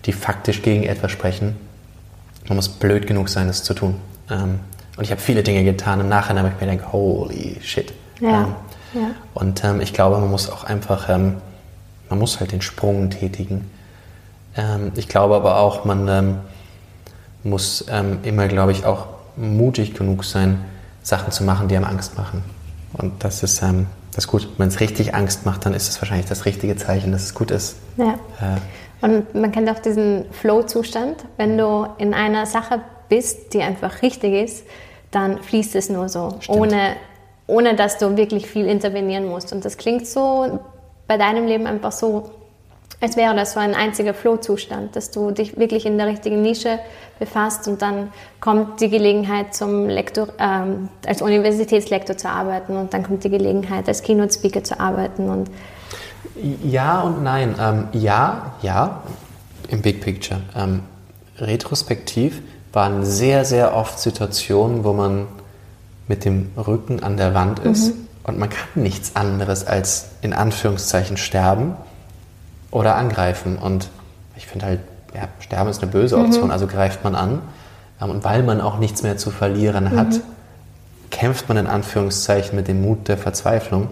die 0.05 0.13
faktisch 0.13 0.63
gegen 0.63 0.83
etwas 0.83 1.13
sprechen. 1.13 1.57
Man 2.49 2.57
muss 2.57 2.69
blöd 2.69 3.07
genug 3.07 3.29
sein, 3.29 3.49
es 3.49 3.63
zu 3.63 3.75
tun. 3.75 3.97
Ähm, 4.31 4.61
und 4.97 5.05
ich 5.05 5.11
habe 5.13 5.21
viele 5.21 5.43
Dinge 5.43 5.65
getan. 5.65 6.01
Im 6.01 6.09
Nachhinein 6.09 6.45
habe 6.45 6.55
ich 6.55 6.67
mir 6.67 6.73
gedacht, 6.73 6.93
holy 6.93 7.57
shit. 7.63 7.93
Ja. 8.21 8.43
Ähm, 8.43 8.55
ja. 8.95 9.11
Und 9.35 9.63
ähm, 9.65 9.81
ich 9.81 9.93
glaube, 9.93 10.19
man 10.19 10.31
muss 10.31 10.51
auch 10.51 10.65
einfach, 10.65 11.09
ähm, 11.09 11.37
man 12.09 12.19
muss 12.19 12.41
halt 12.41 12.53
den 12.53 12.63
Sprung 12.63 13.11
tätigen. 13.11 13.71
ich 14.97 15.09
glaube 15.09 15.37
aber 15.37 15.59
auch, 15.59 15.85
man 15.85 16.41
muss 17.45 17.85
ähm, 17.91 18.19
immer, 18.23 18.49
glaube 18.49 18.73
ich, 18.73 18.85
auch 18.85 19.07
mutig 19.37 19.95
genug 19.95 20.25
sein, 20.25 20.65
Sachen 21.03 21.33
zu 21.33 21.45
machen, 21.45 21.69
die 21.69 21.77
einem 21.77 21.87
Angst 21.87 22.17
machen. 22.19 22.43
Und 22.93 23.25
das 23.25 23.43
ist, 23.43 23.63
ähm, 23.63 23.87
das 24.13 24.25
ist 24.25 24.31
gut. 24.31 24.49
Wenn 24.59 24.69
es 24.69 24.81
richtig 24.81 25.15
Angst 25.15 25.47
macht, 25.47 25.65
dann 25.65 25.75
ist 25.75 25.89
es 25.89 26.01
wahrscheinlich 26.01 26.27
das 26.27 26.45
richtige 26.45 26.77
Zeichen, 26.77 27.13
dass 27.13 27.23
es 27.23 27.35
gut 27.35 27.51
ist. 27.51 27.77
Ja. 27.97 28.15
Äh, 28.41 28.59
und 29.01 29.35
man 29.35 29.53
kennt 29.53 29.71
auch 29.71 29.79
diesen 29.79 30.25
Flow-Zustand. 30.33 31.25
Wenn 31.37 31.57
du 31.57 31.87
in 31.99 32.15
einer 32.15 32.47
Sache 32.47 32.81
bist, 33.09 33.55
die 33.55 33.63
einfach 33.63 34.03
richtig 34.03 34.45
ist, 34.45 34.67
dann 35.11 35.39
fließt 35.39 35.77
es 35.77 35.89
nur 35.89 36.09
so, 36.09 36.39
ohne, 36.49 36.97
ohne 37.47 37.75
dass 37.77 37.99
du 37.99 38.17
wirklich 38.17 38.47
viel 38.47 38.67
intervenieren 38.67 39.27
musst. 39.27 39.53
Und 39.53 39.65
das 39.65 39.77
klingt 39.77 40.07
so 40.07 40.61
bei 41.07 41.17
deinem 41.17 41.47
Leben 41.47 41.67
einfach 41.67 41.93
so 41.93 42.31
als 43.01 43.17
wäre 43.17 43.35
das 43.35 43.53
so 43.53 43.61
ein 43.61 43.75
einziger 43.75 44.13
Flow-Zustand, 44.13 44.97
dass 44.97 45.11
du 45.11 45.31
dich 45.31 45.57
wirklich 45.57 45.87
in 45.87 45.99
der 45.99 46.09
richtigen 46.09 46.43
Nische 46.43 46.81
befasst 47.19 47.69
und 47.69 47.81
dann 47.81 48.13
kommt 48.41 48.81
die 48.81 48.91
Gelegenheit 48.91 49.55
zum 49.55 49.89
Lektor, 49.89 50.29
ähm, 50.39 50.89
als 51.07 51.23
Universitätslektor 51.23 52.17
zu 52.17 52.29
arbeiten 52.29 52.77
und 52.77 52.93
dann 52.93 53.05
kommt 53.05 53.23
die 53.23 53.31
Gelegenheit 53.31 53.87
als 53.87 54.03
Keynote-Speaker 54.03 54.65
zu 54.65 54.81
arbeiten 54.81 55.29
und 55.29 55.51
ja 56.65 57.01
und 57.01 57.23
nein. 57.23 57.55
Ähm, 57.61 57.89
ja, 57.93 58.53
ja, 58.63 59.03
im 59.69 59.83
Big 59.83 60.01
Picture. 60.01 60.41
Ähm, 60.57 60.83
retrospektiv 61.39 62.43
waren 62.73 63.05
sehr, 63.05 63.45
sehr 63.45 63.75
oft 63.75 63.99
Situationen, 63.99 64.85
wo 64.85 64.93
man 64.93 65.27
mit 66.09 66.25
dem 66.25 66.51
Rücken 66.57 67.03
an 67.03 67.17
der 67.17 67.35
Wand 67.35 67.61
ist 67.61 67.95
mhm. 67.95 68.09
und 68.25 68.39
man 68.39 68.51
kann 68.51 68.69
nichts 68.75 69.15
anderes 69.15 69.67
als 69.67 70.11
in 70.21 70.33
Anführungszeichen 70.33 71.17
sterben 71.17 71.77
oder 72.71 72.97
angreifen. 72.97 73.57
Und 73.59 73.89
ich 74.37 74.47
finde 74.47 74.67
halt, 74.67 74.81
ja, 75.15 75.29
Sterben 75.41 75.71
ist 75.71 75.83
eine 75.83 75.91
böse 75.91 76.17
mhm. 76.17 76.27
Option, 76.27 76.45
mhm. 76.47 76.51
also 76.51 76.67
greift 76.67 77.05
man 77.05 77.15
an. 77.15 77.43
Ähm, 78.01 78.11
und 78.11 78.25
weil 78.25 78.43
man 78.43 78.61
auch 78.61 78.79
nichts 78.79 79.03
mehr 79.03 79.17
zu 79.17 79.31
verlieren 79.31 79.97
hat, 79.97 80.09
mhm. 80.09 80.23
kämpft 81.11 81.49
man 81.49 81.59
in 81.59 81.67
Anführungszeichen 81.67 82.57
mit 82.57 82.69
dem 82.69 82.83
Mut 82.83 83.09
der 83.09 83.19
Verzweiflung, 83.19 83.89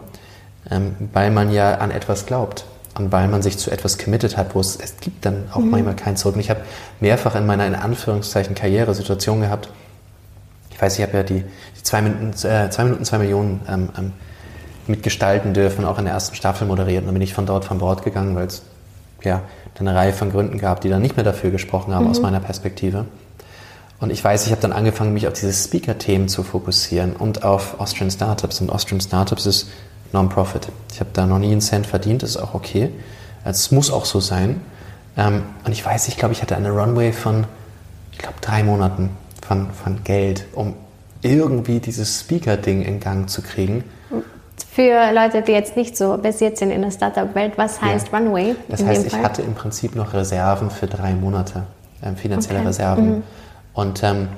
ähm, 0.71 0.97
weil 1.13 1.31
man 1.31 1.53
ja 1.53 1.77
an 1.77 1.91
etwas 1.91 2.27
glaubt. 2.27 2.65
und 2.99 3.13
weil 3.13 3.29
man 3.29 3.43
sich 3.43 3.59
zu 3.59 3.71
etwas 3.71 3.99
committed 3.99 4.37
hat, 4.37 4.55
wo 4.55 4.61
es, 4.61 4.77
es 4.77 4.97
gibt 4.99 5.25
dann 5.27 5.49
auch 5.53 5.59
mhm. 5.59 5.71
manchmal 5.71 5.97
kein 5.97 6.17
Zurück. 6.17 6.35
Und 6.35 6.41
ich 6.41 6.51
habe 6.51 6.61
mehrfach 7.01 7.35
in 7.35 7.47
meiner, 7.47 7.67
in 7.67 7.75
Anführungszeichen, 7.75 8.55
Karriere-Situation 8.55 9.41
gehabt, 9.41 9.69
ich 10.77 10.83
weiß, 10.83 10.99
ich 10.99 11.03
habe 11.03 11.17
ja 11.17 11.23
die, 11.23 11.43
die 11.43 11.83
zwei, 11.83 12.03
Minuten, 12.03 12.33
äh, 12.47 12.69
zwei 12.69 12.85
Minuten, 12.85 13.05
zwei 13.07 13.17
Millionen 13.17 13.63
ähm, 13.67 13.89
ähm, 13.97 14.13
mitgestalten 14.87 15.55
dürfen, 15.55 15.87
auch 15.87 15.99
in 15.99 16.05
der 16.05 16.13
ersten 16.13 16.37
Staffel 16.37 16.67
moderiert. 16.67 17.01
Und 17.01 17.07
dann 17.07 17.15
bin 17.15 17.23
ich 17.23 17.33
von 17.33 17.47
dort 17.47 17.65
von 17.65 17.79
Bord 17.79 18.05
gegangen, 18.05 18.37
weil 18.37 18.47
es 18.47 18.63
ja 19.23 19.43
eine 19.79 19.95
Reihe 19.95 20.13
von 20.13 20.31
Gründen 20.31 20.59
gab, 20.59 20.81
die 20.81 20.89
dann 20.89 21.03
nicht 21.03 21.17
mehr 21.17 21.25
dafür 21.25 21.51
gesprochen 21.51 21.95
haben, 21.95 22.05
mhm. 22.05 22.11
aus 22.11 22.21
meiner 22.21 22.41
Perspektive. 22.41 23.05
Und 23.99 24.11
ich 24.11 24.23
weiß, 24.23 24.47
ich 24.47 24.53
habe 24.53 24.61
dann 24.61 24.73
angefangen, 24.73 25.15
mich 25.15 25.27
auf 25.27 25.33
diese 25.33 25.53
Speaker-Themen 25.53 26.29
zu 26.29 26.43
fokussieren 26.43 27.17
und 27.17 27.45
auf 27.45 27.81
Austrian 27.81 28.11
Startups. 28.11 28.61
Und 28.61 28.71
Austrian 28.71 29.01
Startups 29.01 29.47
ist 29.47 29.69
Non-Profit. 30.13 30.69
Ich 30.93 31.01
habe 31.01 31.11
da 31.13 31.27
noch 31.27 31.39
nie 31.39 31.53
einen 31.53 31.61
Cent 31.61 31.87
verdient, 31.87 32.23
ist 32.23 32.37
auch 32.37 32.55
okay. 32.55 32.91
Es 33.45 33.71
muss 33.71 33.91
auch 33.91 34.05
so 34.05 34.21
sein. 34.21 34.61
Ähm, 35.17 35.43
und 35.65 35.73
ich 35.73 35.85
weiß, 35.85 36.09
ich 36.09 36.17
glaube, 36.17 36.35
ich 36.35 36.43
hatte 36.43 36.57
eine 36.57 36.71
Runway 36.71 37.13
von, 37.13 37.45
ich 38.13 38.19
glaube, 38.19 38.37
drei 38.41 38.63
Monaten 38.63 39.11
von, 39.47 39.71
von 39.71 40.05
Geld, 40.05 40.45
um 40.53 40.75
irgendwie 41.23 41.81
dieses 41.81 42.21
Speaker-Ding 42.21 42.83
in 42.83 43.01
Gang 43.01 43.31
zu 43.31 43.41
kriegen. 43.41 43.85
Für 44.65 45.13
Leute, 45.13 45.43
die 45.43 45.53
jetzt 45.53 45.77
nicht 45.77 45.97
so 45.97 46.17
basiert 46.19 46.59
sind 46.59 46.71
in 46.71 46.83
der 46.83 46.91
Startup-Welt, 46.91 47.55
was 47.57 47.81
heißt 47.81 48.09
ja. 48.13 48.19
Runway? 48.19 48.55
Das 48.69 48.85
heißt, 48.85 49.07
ich 49.07 49.17
hatte 49.17 49.43
im 49.43 49.55
Prinzip 49.55 49.95
noch 49.95 50.15
Reserven 50.15 50.71
für 50.71 50.87
drei 50.87 51.15
Monate, 51.15 51.65
äh, 52.03 52.13
finanzielle 52.13 52.61
okay. 52.61 52.69
Reserven. 52.69 53.17
Mhm. 53.17 53.23
Und 53.75 54.03
ähm, 54.03 54.29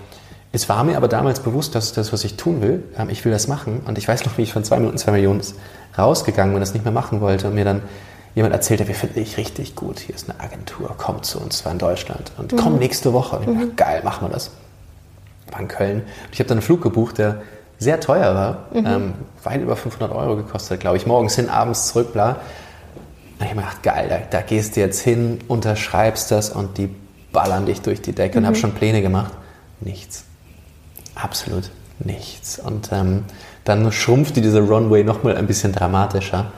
es 0.50 0.68
war 0.68 0.82
mir 0.84 0.96
aber 0.96 1.08
damals 1.08 1.40
bewusst, 1.40 1.74
dass 1.74 1.92
das, 1.92 2.12
was 2.12 2.24
ich 2.24 2.36
tun 2.36 2.62
will, 2.62 2.84
ähm, 2.98 3.10
ich 3.10 3.24
will 3.24 3.32
das 3.32 3.48
machen. 3.48 3.80
Und 3.86 3.98
ich 3.98 4.08
weiß 4.08 4.24
noch, 4.24 4.38
wie 4.38 4.42
ich 4.42 4.52
von 4.52 4.64
zwei 4.64 4.78
Minuten 4.78 4.98
zwei 4.98 5.12
Millionen 5.12 5.42
rausgegangen 5.96 6.52
bin 6.52 6.56
und 6.56 6.60
das 6.60 6.72
nicht 6.72 6.84
mehr 6.84 6.92
machen 6.92 7.20
wollte 7.20 7.48
und 7.48 7.54
mir 7.54 7.64
dann 7.64 7.82
jemand 8.34 8.54
erzählte, 8.54 8.86
wir 8.86 8.94
finden 8.94 9.16
dich 9.16 9.36
richtig 9.36 9.74
gut, 9.74 9.98
hier 9.98 10.14
ist 10.14 10.30
eine 10.30 10.38
Agentur, 10.38 10.94
komm 10.96 11.22
zu 11.22 11.40
uns, 11.40 11.64
war 11.64 11.72
in 11.72 11.78
Deutschland 11.78 12.30
und 12.38 12.52
mhm. 12.52 12.56
komm 12.56 12.78
nächste 12.78 13.12
Woche. 13.12 13.36
Und 13.36 13.42
ich 13.42 13.48
mhm. 13.48 13.60
dachte, 13.60 13.74
geil, 13.74 14.00
machen 14.04 14.28
wir 14.28 14.32
das. 14.32 14.50
War 15.50 15.60
in 15.60 15.68
Köln. 15.68 16.00
Und 16.00 16.32
ich 16.32 16.38
habe 16.38 16.48
dann 16.48 16.58
einen 16.58 16.62
Flug 16.62 16.82
gebucht, 16.82 17.18
der 17.18 17.42
sehr 17.78 18.00
teuer 18.00 18.34
war, 18.34 18.66
mhm. 18.72 18.86
ähm, 18.86 19.14
weit 19.44 19.60
über 19.60 19.76
500 19.76 20.12
Euro 20.12 20.36
gekostet, 20.36 20.80
glaube 20.80 20.96
ich, 20.96 21.06
morgens 21.06 21.36
hin, 21.36 21.48
abends 21.48 21.88
zurück, 21.88 22.12
bla. 22.12 22.30
Und 23.38 23.44
ich 23.44 23.50
habe 23.50 23.56
mir 23.56 23.62
gedacht, 23.62 23.82
geil, 23.82 24.06
da, 24.08 24.18
da, 24.38 24.42
gehst 24.42 24.76
du 24.76 24.80
jetzt 24.80 25.00
hin, 25.00 25.38
unterschreibst 25.46 26.30
das 26.30 26.50
und 26.50 26.76
die 26.76 26.94
ballern 27.32 27.66
dich 27.66 27.80
durch 27.82 28.02
die 28.02 28.12
Decke 28.12 28.38
und 28.38 28.46
habe 28.46 28.56
mhm. 28.56 28.60
schon 28.60 28.72
Pläne 28.72 29.00
gemacht. 29.00 29.32
Nichts 29.80 30.24
absolut 31.22 31.70
nichts. 31.98 32.58
Und 32.58 32.90
ähm, 32.92 33.24
dann 33.64 33.90
schrumpfte 33.92 34.40
diese 34.40 34.60
Runway 34.60 35.04
nochmal 35.04 35.36
ein 35.36 35.46
bisschen 35.46 35.72
dramatischer. 35.72 36.52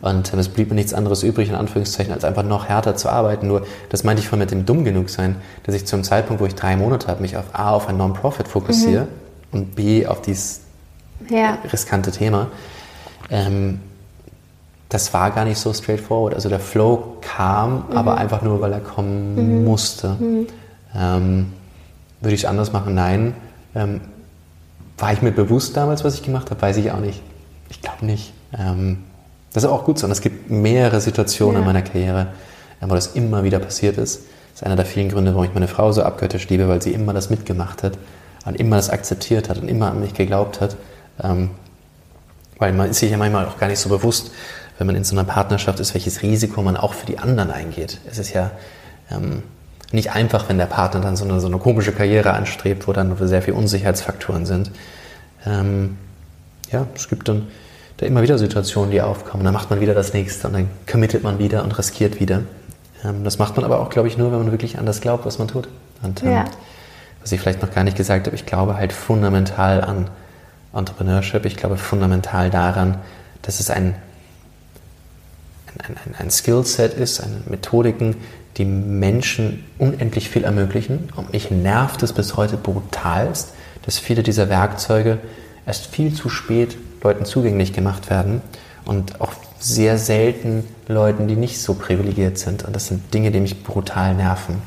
Und 0.00 0.32
ähm, 0.32 0.38
es 0.38 0.48
blieb 0.48 0.68
mir 0.68 0.76
nichts 0.76 0.94
anderes 0.94 1.22
übrig, 1.22 1.48
in 1.48 1.54
Anführungszeichen, 1.54 2.12
als 2.12 2.24
einfach 2.24 2.42
noch 2.42 2.68
härter 2.68 2.96
zu 2.96 3.08
arbeiten. 3.08 3.46
Nur, 3.46 3.66
das 3.90 4.04
meinte 4.04 4.22
ich 4.22 4.28
vorhin 4.28 4.40
mit 4.40 4.50
dem 4.50 4.64
dumm 4.64 4.84
genug 4.84 5.10
sein, 5.10 5.36
dass 5.64 5.74
ich 5.74 5.86
zum 5.86 6.04
Zeitpunkt, 6.04 6.40
wo 6.40 6.46
ich 6.46 6.54
drei 6.54 6.76
Monate 6.76 7.08
habe, 7.08 7.20
mich 7.20 7.36
auf 7.36 7.46
A, 7.52 7.70
auf 7.70 7.88
ein 7.88 7.96
Non-Profit 7.96 8.48
fokussiere 8.48 9.04
mhm. 9.04 9.27
Und 9.52 9.74
B, 9.74 10.06
auf 10.06 10.22
dieses 10.22 10.60
ja. 11.28 11.58
riskante 11.72 12.10
Thema. 12.10 12.48
Ähm, 13.30 13.80
das 14.88 15.12
war 15.12 15.30
gar 15.30 15.44
nicht 15.44 15.58
so 15.58 15.72
straightforward. 15.72 16.34
Also 16.34 16.48
der 16.48 16.60
Flow 16.60 17.16
kam, 17.20 17.84
mhm. 17.90 17.96
aber 17.96 18.16
einfach 18.16 18.42
nur, 18.42 18.60
weil 18.60 18.72
er 18.72 18.80
kommen 18.80 19.60
mhm. 19.60 19.64
musste. 19.64 20.16
Mhm. 20.18 20.46
Ähm, 20.94 21.52
würde 22.20 22.34
ich 22.34 22.42
es 22.42 22.46
anders 22.46 22.72
machen? 22.72 22.94
Nein. 22.94 23.34
Ähm, 23.74 24.00
war 24.96 25.12
ich 25.12 25.22
mir 25.22 25.30
bewusst 25.30 25.76
damals, 25.76 26.04
was 26.04 26.14
ich 26.14 26.22
gemacht 26.22 26.50
habe? 26.50 26.60
Weiß 26.60 26.76
ich 26.78 26.90
auch 26.90 27.00
nicht. 27.00 27.22
Ich 27.68 27.80
glaube 27.82 28.04
nicht. 28.04 28.32
Ähm, 28.58 29.04
das 29.52 29.64
ist 29.64 29.70
auch 29.70 29.84
gut 29.84 29.98
so. 29.98 30.06
Und 30.06 30.12
es 30.12 30.20
gibt 30.20 30.50
mehrere 30.50 31.00
Situationen 31.00 31.54
ja. 31.54 31.60
in 31.60 31.66
meiner 31.66 31.82
Karriere, 31.82 32.28
wo 32.80 32.94
das 32.94 33.08
immer 33.08 33.44
wieder 33.44 33.58
passiert 33.58 33.98
ist. 33.98 34.22
Das 34.52 34.62
ist 34.62 34.64
einer 34.64 34.76
der 34.76 34.86
vielen 34.86 35.10
Gründe, 35.10 35.32
warum 35.32 35.44
ich 35.44 35.54
meine 35.54 35.68
Frau 35.68 35.92
so 35.92 36.02
abgöttisch 36.02 36.48
liebe, 36.48 36.68
weil 36.68 36.82
sie 36.82 36.92
immer 36.92 37.12
das 37.12 37.30
mitgemacht 37.30 37.82
hat 37.82 37.98
und 38.48 38.56
immer 38.56 38.76
das 38.76 38.90
akzeptiert 38.90 39.48
hat 39.48 39.58
und 39.58 39.68
immer 39.68 39.90
an 39.90 40.00
mich 40.00 40.14
geglaubt 40.14 40.60
hat. 40.60 40.76
Ähm, 41.22 41.50
weil 42.58 42.72
man 42.72 42.90
ist 42.90 42.98
sich 42.98 43.10
ja 43.10 43.16
manchmal 43.16 43.46
auch 43.46 43.58
gar 43.58 43.68
nicht 43.68 43.78
so 43.78 43.88
bewusst, 43.88 44.32
wenn 44.78 44.86
man 44.86 44.96
in 44.96 45.04
so 45.04 45.14
einer 45.14 45.24
Partnerschaft 45.24 45.78
ist, 45.80 45.94
welches 45.94 46.22
Risiko 46.22 46.62
man 46.62 46.76
auch 46.76 46.92
für 46.94 47.06
die 47.06 47.18
anderen 47.18 47.50
eingeht. 47.50 48.00
Es 48.10 48.18
ist 48.18 48.32
ja, 48.32 48.50
ähm, 49.10 49.42
nicht 49.92 50.12
einfach, 50.12 50.48
wenn 50.48 50.58
der 50.58 50.66
Partner 50.66 51.00
dann 51.00 51.16
so 51.16 51.24
eine, 51.24 51.40
so 51.40 51.46
eine 51.46 51.58
komische 51.58 51.92
Karriere 51.92 52.32
anstrebt, 52.34 52.86
wo 52.86 52.92
dann 52.92 53.16
sehr 53.26 53.42
viele 53.42 53.56
Unsicherheitsfaktoren 53.56 54.44
sind. 54.44 54.70
Ähm, 55.46 55.96
ja, 56.70 56.86
es 56.94 57.08
gibt 57.08 57.28
dann 57.28 57.46
da 57.96 58.06
immer 58.06 58.22
wieder 58.22 58.38
Situationen, 58.38 58.90
die 58.90 59.00
aufkommen. 59.00 59.44
Dann 59.44 59.54
macht 59.54 59.70
man 59.70 59.80
wieder 59.80 59.94
das 59.94 60.12
nächste 60.12 60.48
und 60.48 60.52
dann 60.52 60.70
committet 60.90 61.22
man 61.22 61.38
wieder 61.38 61.64
und 61.64 61.76
riskiert 61.78 62.20
wieder. 62.20 62.42
Ähm, 63.04 63.24
das 63.24 63.38
macht 63.38 63.56
man 63.56 63.64
aber 63.64 63.80
auch, 63.80 63.88
glaube 63.88 64.08
ich, 64.08 64.18
nur, 64.18 64.30
wenn 64.30 64.38
man 64.38 64.50
wirklich 64.50 64.78
an 64.78 64.86
das 64.86 65.00
glaubt, 65.00 65.24
was 65.24 65.38
man 65.38 65.48
tut. 65.48 65.68
Und 66.02 66.22
ähm, 66.22 66.32
ja. 66.32 66.44
Was 67.28 67.32
ich 67.32 67.40
vielleicht 67.42 67.60
noch 67.60 67.74
gar 67.74 67.84
nicht 67.84 67.98
gesagt 67.98 68.26
habe, 68.26 68.34
ich 68.34 68.46
glaube 68.46 68.78
halt 68.78 68.90
fundamental 68.90 69.84
an 69.84 70.08
Entrepreneurship. 70.72 71.44
Ich 71.44 71.58
glaube 71.58 71.76
fundamental 71.76 72.48
daran, 72.48 72.96
dass 73.42 73.60
es 73.60 73.68
ein, 73.68 73.94
ein, 75.76 75.96
ein, 76.06 76.14
ein 76.18 76.30
Skillset 76.30 76.94
ist, 76.94 77.20
eine 77.20 77.42
Methodiken, 77.44 78.16
die 78.56 78.64
Menschen 78.64 79.62
unendlich 79.76 80.30
viel 80.30 80.44
ermöglichen. 80.44 81.10
Und 81.16 81.34
mich 81.34 81.50
nervt 81.50 82.02
es 82.02 82.14
bis 82.14 82.38
heute 82.38 82.56
brutalst, 82.56 83.52
dass 83.82 83.98
viele 83.98 84.22
dieser 84.22 84.48
Werkzeuge 84.48 85.18
erst 85.66 85.88
viel 85.88 86.14
zu 86.14 86.30
spät 86.30 86.78
Leuten 87.02 87.26
zugänglich 87.26 87.74
gemacht 87.74 88.08
werden 88.08 88.40
und 88.86 89.20
auch 89.20 89.34
sehr 89.58 89.98
selten 89.98 90.64
Leuten, 90.86 91.28
die 91.28 91.36
nicht 91.36 91.60
so 91.60 91.74
privilegiert 91.74 92.38
sind. 92.38 92.64
Und 92.64 92.74
das 92.74 92.86
sind 92.86 93.12
Dinge, 93.12 93.30
die 93.32 93.40
mich 93.40 93.64
brutal 93.64 94.14
nerven. 94.14 94.62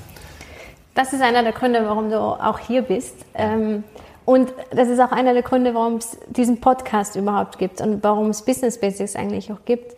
Das 0.93 1.13
ist 1.13 1.21
einer 1.21 1.43
der 1.43 1.53
Gründe, 1.53 1.83
warum 1.85 2.09
du 2.09 2.17
auch 2.17 2.59
hier 2.59 2.81
bist. 2.81 3.15
Ähm, 3.33 3.83
und 4.25 4.53
das 4.71 4.89
ist 4.89 4.99
auch 4.99 5.11
einer 5.11 5.33
der 5.33 5.41
Gründe, 5.41 5.73
warum 5.73 5.95
es 5.95 6.17
diesen 6.27 6.61
Podcast 6.61 7.15
überhaupt 7.15 7.57
gibt 7.57 7.81
und 7.81 8.03
warum 8.03 8.29
es 8.29 8.43
Business 8.43 8.79
Basics 8.79 9.15
eigentlich 9.15 9.51
auch 9.51 9.65
gibt, 9.65 9.95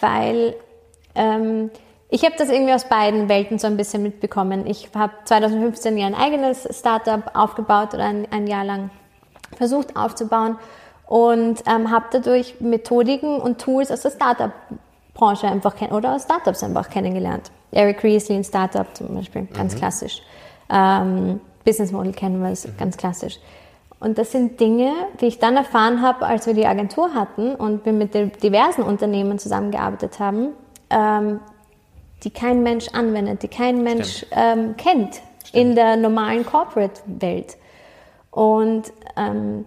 weil 0.00 0.54
ähm, 1.14 1.70
ich 2.08 2.24
habe 2.24 2.34
das 2.38 2.48
irgendwie 2.48 2.72
aus 2.72 2.84
beiden 2.84 3.28
Welten 3.28 3.58
so 3.58 3.66
ein 3.66 3.76
bisschen 3.76 4.02
mitbekommen. 4.02 4.66
Ich 4.66 4.90
habe 4.94 5.12
2015 5.24 5.98
ja 5.98 6.06
ein 6.06 6.14
eigenes 6.14 6.68
Startup 6.70 7.22
aufgebaut 7.34 7.94
oder 7.94 8.04
ein, 8.04 8.28
ein 8.30 8.46
Jahr 8.46 8.64
lang 8.64 8.90
versucht 9.56 9.96
aufzubauen 9.96 10.58
und 11.06 11.62
ähm, 11.66 11.90
habe 11.90 12.06
dadurch 12.12 12.60
Methodiken 12.60 13.40
und 13.40 13.60
Tools 13.60 13.90
aus 13.90 14.02
der 14.02 14.10
Startup-Branche 14.10 15.48
einfach 15.48 15.74
oder 15.90 16.14
aus 16.14 16.24
Startups 16.24 16.62
einfach 16.62 16.88
kennengelernt. 16.90 17.50
Eric 17.72 18.02
Ries, 18.02 18.28
Lean 18.28 18.44
Startup 18.44 18.86
zum 18.94 19.14
Beispiel, 19.14 19.46
ganz 19.52 19.74
mhm. 19.74 19.78
klassisch. 19.78 20.22
Ähm, 20.70 21.40
Business 21.64 21.92
Model 21.92 22.12
Canvas, 22.12 22.66
mhm. 22.66 22.76
ganz 22.78 22.96
klassisch. 22.96 23.38
Und 23.98 24.18
das 24.18 24.32
sind 24.32 24.60
Dinge, 24.60 24.92
die 25.20 25.26
ich 25.26 25.38
dann 25.38 25.56
erfahren 25.56 26.02
habe, 26.02 26.26
als 26.26 26.46
wir 26.46 26.54
die 26.54 26.66
Agentur 26.66 27.14
hatten 27.14 27.54
und 27.54 27.84
wir 27.86 27.92
mit 27.92 28.14
diversen 28.42 28.82
Unternehmen 28.82 29.38
zusammengearbeitet 29.38 30.20
haben, 30.20 30.48
ähm, 30.90 31.40
die 32.22 32.30
kein 32.30 32.62
Mensch 32.62 32.88
anwendet, 32.88 33.42
die 33.42 33.48
kein 33.48 33.82
Mensch 33.82 34.26
ähm, 34.32 34.76
kennt 34.76 35.14
Stimmt. 35.44 35.54
in 35.54 35.74
der 35.74 35.96
normalen 35.96 36.44
Corporate-Welt. 36.44 37.56
Und 38.30 38.92
ähm, 39.16 39.64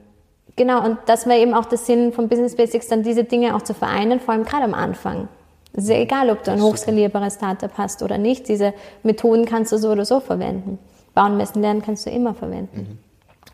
genau, 0.55 0.85
und 0.85 0.99
das 1.07 1.27
war 1.27 1.35
eben 1.35 1.55
auch 1.55 1.65
der 1.65 1.79
Sinn 1.79 2.13
von 2.13 2.29
Business 2.29 2.55
Basics, 2.55 2.87
dann 2.87 3.01
diese 3.01 3.23
Dinge 3.23 3.55
auch 3.55 3.63
zu 3.63 3.73
vereinen, 3.73 4.19
vor 4.19 4.35
allem 4.35 4.43
gerade 4.43 4.63
am 4.63 4.75
Anfang. 4.75 5.27
Es 5.73 5.83
ist 5.83 5.89
ja 5.89 5.97
egal, 5.97 6.29
ob 6.29 6.43
du 6.43 6.51
ein 6.51 6.61
hochskalierbares 6.61 7.35
Startup 7.35 7.71
hast 7.77 8.01
oder 8.03 8.17
nicht, 8.17 8.47
diese 8.47 8.73
Methoden 9.03 9.45
kannst 9.45 9.71
du 9.71 9.77
so 9.77 9.91
oder 9.91 10.05
so 10.05 10.19
verwenden. 10.19 10.79
Bauen, 11.13 11.38
messen, 11.38 11.61
lernen 11.61 11.81
kannst 11.81 12.05
du 12.05 12.09
immer 12.09 12.33
verwenden. 12.33 12.77
Mhm. 12.77 12.97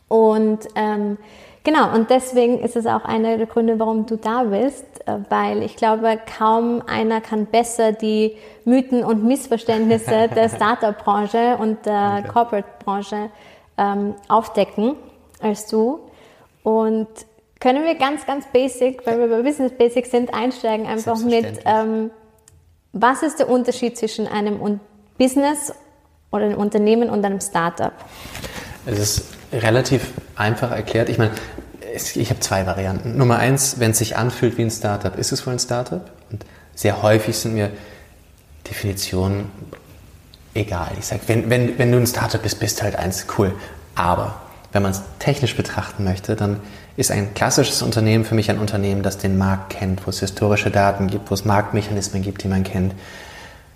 Und 0.07 0.59
ähm, 0.75 1.17
Genau, 1.65 1.95
und 1.95 2.11
deswegen 2.11 2.59
ist 2.59 2.75
es 2.75 2.85
auch 2.85 3.05
einer 3.05 3.37
der 3.37 3.47
Gründe, 3.47 3.79
warum 3.79 4.05
du 4.05 4.17
da 4.17 4.43
bist, 4.43 4.85
äh, 5.07 5.17
weil 5.29 5.63
ich 5.63 5.75
glaube, 5.75 6.19
kaum 6.37 6.83
einer 6.85 7.21
kann 7.21 7.47
besser 7.47 7.91
die 7.91 8.37
Mythen 8.65 9.03
und 9.03 9.23
Missverständnisse 9.23 10.27
der 10.35 10.47
Startup-Branche 10.47 11.57
und 11.57 11.87
der 11.87 12.17
okay. 12.19 12.27
Corporate-Branche 12.31 13.29
ähm, 13.79 14.13
aufdecken 14.27 14.95
als 15.41 15.65
du. 15.65 16.01
Und 16.61 17.07
können 17.65 17.83
wir 17.83 17.95
ganz, 17.95 18.27
ganz 18.27 18.45
basic, 18.53 19.07
weil 19.07 19.17
wir 19.17 19.27
bei 19.27 19.41
Business 19.41 19.71
Basics 19.71 20.11
sind, 20.11 20.31
einsteigen 20.35 20.85
einfach 20.85 21.17
mit, 21.17 21.61
ähm, 21.65 22.11
was 22.93 23.23
ist 23.23 23.39
der 23.39 23.49
Unterschied 23.49 23.97
zwischen 23.97 24.27
einem 24.27 24.79
Business 25.17 25.73
oder 26.31 26.45
einem 26.45 26.59
Unternehmen 26.59 27.09
und 27.09 27.25
einem 27.25 27.41
Startup? 27.41 27.91
Es 28.85 28.99
ist 28.99 29.23
relativ 29.51 30.11
einfach 30.35 30.69
erklärt. 30.69 31.09
Ich 31.09 31.17
meine, 31.17 31.31
ich 32.13 32.29
habe 32.29 32.39
zwei 32.39 32.67
Varianten. 32.67 33.17
Nummer 33.17 33.37
eins, 33.37 33.79
wenn 33.79 33.91
es 33.91 33.97
sich 33.97 34.15
anfühlt 34.15 34.59
wie 34.59 34.65
ein 34.65 34.69
Startup, 34.69 35.17
ist 35.17 35.31
es 35.31 35.47
wohl 35.47 35.53
ein 35.53 35.59
Startup? 35.59 36.07
Und 36.31 36.45
sehr 36.75 37.01
häufig 37.01 37.35
sind 37.35 37.55
mir 37.55 37.71
Definitionen 38.69 39.51
egal. 40.53 40.91
Ich 40.99 41.07
sage, 41.07 41.21
wenn, 41.25 41.49
wenn, 41.49 41.79
wenn 41.79 41.91
du 41.91 41.97
ein 41.97 42.05
Startup 42.05 42.43
bist, 42.43 42.59
bist 42.59 42.77
du 42.77 42.83
halt 42.83 42.95
eins, 42.95 43.25
cool. 43.39 43.55
Aber 43.95 44.39
wenn 44.71 44.83
man 44.83 44.91
es 44.91 45.01
technisch 45.17 45.55
betrachten 45.55 46.03
möchte, 46.03 46.35
dann 46.35 46.59
ist 46.97 47.11
ein 47.11 47.33
klassisches 47.33 47.81
Unternehmen 47.81 48.23
für 48.23 48.35
mich 48.35 48.49
ein 48.49 48.59
Unternehmen, 48.59 49.03
das 49.03 49.17
den 49.17 49.37
Markt 49.37 49.71
kennt, 49.71 50.05
wo 50.05 50.09
es 50.09 50.19
historische 50.19 50.71
Daten 50.71 51.07
gibt, 51.07 51.29
wo 51.29 51.33
es 51.33 51.45
Marktmechanismen 51.45 52.21
gibt, 52.21 52.43
die 52.43 52.47
man 52.47 52.63
kennt, 52.63 52.93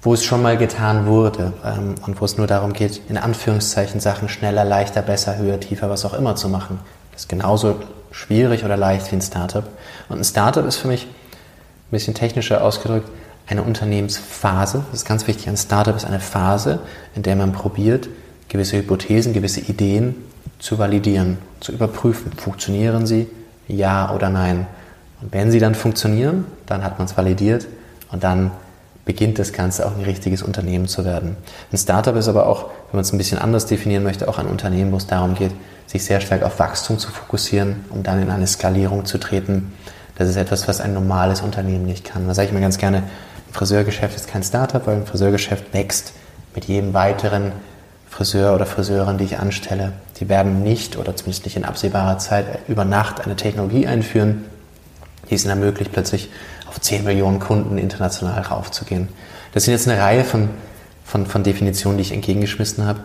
wo 0.01 0.13
es 0.13 0.23
schon 0.23 0.41
mal 0.41 0.57
getan 0.57 1.05
wurde 1.05 1.53
ähm, 1.65 1.95
und 2.05 2.21
wo 2.21 2.25
es 2.25 2.37
nur 2.37 2.47
darum 2.47 2.71
geht, 2.71 3.01
in 3.09 3.17
Anführungszeichen 3.17 3.99
Sachen 3.99 4.29
schneller, 4.29 4.63
leichter, 4.63 5.01
besser, 5.01 5.37
höher, 5.37 5.59
tiefer, 5.59 5.89
was 5.89 6.05
auch 6.05 6.13
immer 6.13 6.35
zu 6.35 6.47
machen. 6.47 6.79
Das 7.11 7.23
ist 7.23 7.29
genauso 7.29 7.75
schwierig 8.11 8.63
oder 8.63 8.77
leicht 8.77 9.11
wie 9.11 9.17
ein 9.17 9.21
Startup. 9.21 9.65
Und 10.07 10.19
ein 10.19 10.23
Startup 10.23 10.65
ist 10.65 10.77
für 10.77 10.87
mich 10.87 11.03
ein 11.05 11.91
bisschen 11.91 12.13
technischer 12.13 12.63
ausgedrückt 12.63 13.09
eine 13.47 13.63
Unternehmensphase. 13.63 14.85
Das 14.91 15.01
ist 15.01 15.07
ganz 15.07 15.27
wichtig. 15.27 15.49
Ein 15.49 15.57
Startup 15.57 15.95
ist 15.95 16.05
eine 16.05 16.19
Phase, 16.19 16.79
in 17.15 17.23
der 17.23 17.35
man 17.35 17.51
probiert, 17.51 18.07
gewisse 18.47 18.77
Hypothesen, 18.77 19.33
gewisse 19.33 19.59
Ideen 19.59 20.15
zu 20.59 20.77
validieren, 20.77 21.37
zu 21.59 21.71
überprüfen. 21.71 22.31
Funktionieren 22.33 23.07
sie? 23.07 23.27
Ja 23.67 24.13
oder 24.13 24.29
nein? 24.29 24.67
Und 25.21 25.33
wenn 25.33 25.51
sie 25.51 25.59
dann 25.59 25.75
funktionieren, 25.75 26.45
dann 26.65 26.83
hat 26.83 26.99
man 26.99 27.07
es 27.07 27.17
validiert 27.17 27.67
und 28.11 28.23
dann 28.23 28.51
beginnt 29.05 29.39
das 29.39 29.53
Ganze 29.53 29.87
auch 29.87 29.95
ein 29.97 30.03
richtiges 30.03 30.43
Unternehmen 30.43 30.87
zu 30.87 31.03
werden. 31.03 31.35
Ein 31.71 31.77
Startup 31.77 32.15
ist 32.15 32.27
aber 32.27 32.45
auch, 32.45 32.65
wenn 32.65 32.97
man 32.97 33.01
es 33.01 33.11
ein 33.11 33.17
bisschen 33.17 33.39
anders 33.39 33.65
definieren 33.65 34.03
möchte, 34.03 34.27
auch 34.27 34.37
ein 34.37 34.45
Unternehmen, 34.45 34.91
wo 34.91 34.97
es 34.97 35.07
darum 35.07 35.33
geht, 35.33 35.51
sich 35.87 36.05
sehr 36.05 36.21
stark 36.21 36.43
auf 36.43 36.59
Wachstum 36.59 36.99
zu 36.99 37.09
fokussieren, 37.09 37.83
um 37.89 38.03
dann 38.03 38.21
in 38.21 38.29
eine 38.29 38.45
Skalierung 38.45 39.05
zu 39.05 39.17
treten. 39.17 39.73
Das 40.17 40.29
ist 40.29 40.35
etwas, 40.35 40.67
was 40.67 40.79
ein 40.79 40.93
normales 40.93 41.41
Unternehmen 41.41 41.85
nicht 41.85 42.05
kann. 42.05 42.27
Da 42.27 42.35
sage 42.35 42.49
ich 42.49 42.53
mir 42.53 42.61
ganz 42.61 42.77
gerne, 42.77 42.97
ein 42.97 43.53
Friseurgeschäft 43.53 44.15
ist 44.15 44.27
kein 44.27 44.43
Startup, 44.43 44.85
weil 44.85 44.97
ein 44.97 45.07
Friseurgeschäft 45.07 45.73
wächst 45.73 46.13
mit 46.53 46.65
jedem 46.65 46.93
weiteren 46.93 47.53
Friseur 48.19 48.53
oder 48.53 48.65
Friseurin, 48.65 49.17
die 49.17 49.23
ich 49.23 49.39
anstelle. 49.39 49.93
Die 50.19 50.27
werden 50.27 50.61
nicht 50.61 50.97
oder 50.97 51.15
zumindest 51.15 51.45
nicht 51.45 51.55
in 51.55 51.63
absehbarer 51.63 52.17
Zeit 52.17 52.45
über 52.67 52.83
Nacht 52.83 53.21
eine 53.23 53.37
Technologie 53.37 53.87
einführen, 53.87 54.43
die 55.29 55.35
es 55.35 55.45
ihnen 55.45 55.51
ermöglicht, 55.51 55.93
plötzlich 55.93 56.29
auf 56.67 56.81
10 56.81 57.05
Millionen 57.05 57.39
Kunden 57.39 57.77
international 57.77 58.41
raufzugehen. 58.41 59.07
Das 59.53 59.63
sind 59.63 59.71
jetzt 59.71 59.87
eine 59.87 60.01
Reihe 60.01 60.25
von, 60.25 60.49
von, 61.05 61.27
von 61.27 61.43
Definitionen, 61.43 61.97
die 61.97 62.01
ich 62.01 62.11
entgegengeschmissen 62.11 62.85
habe. 62.85 62.99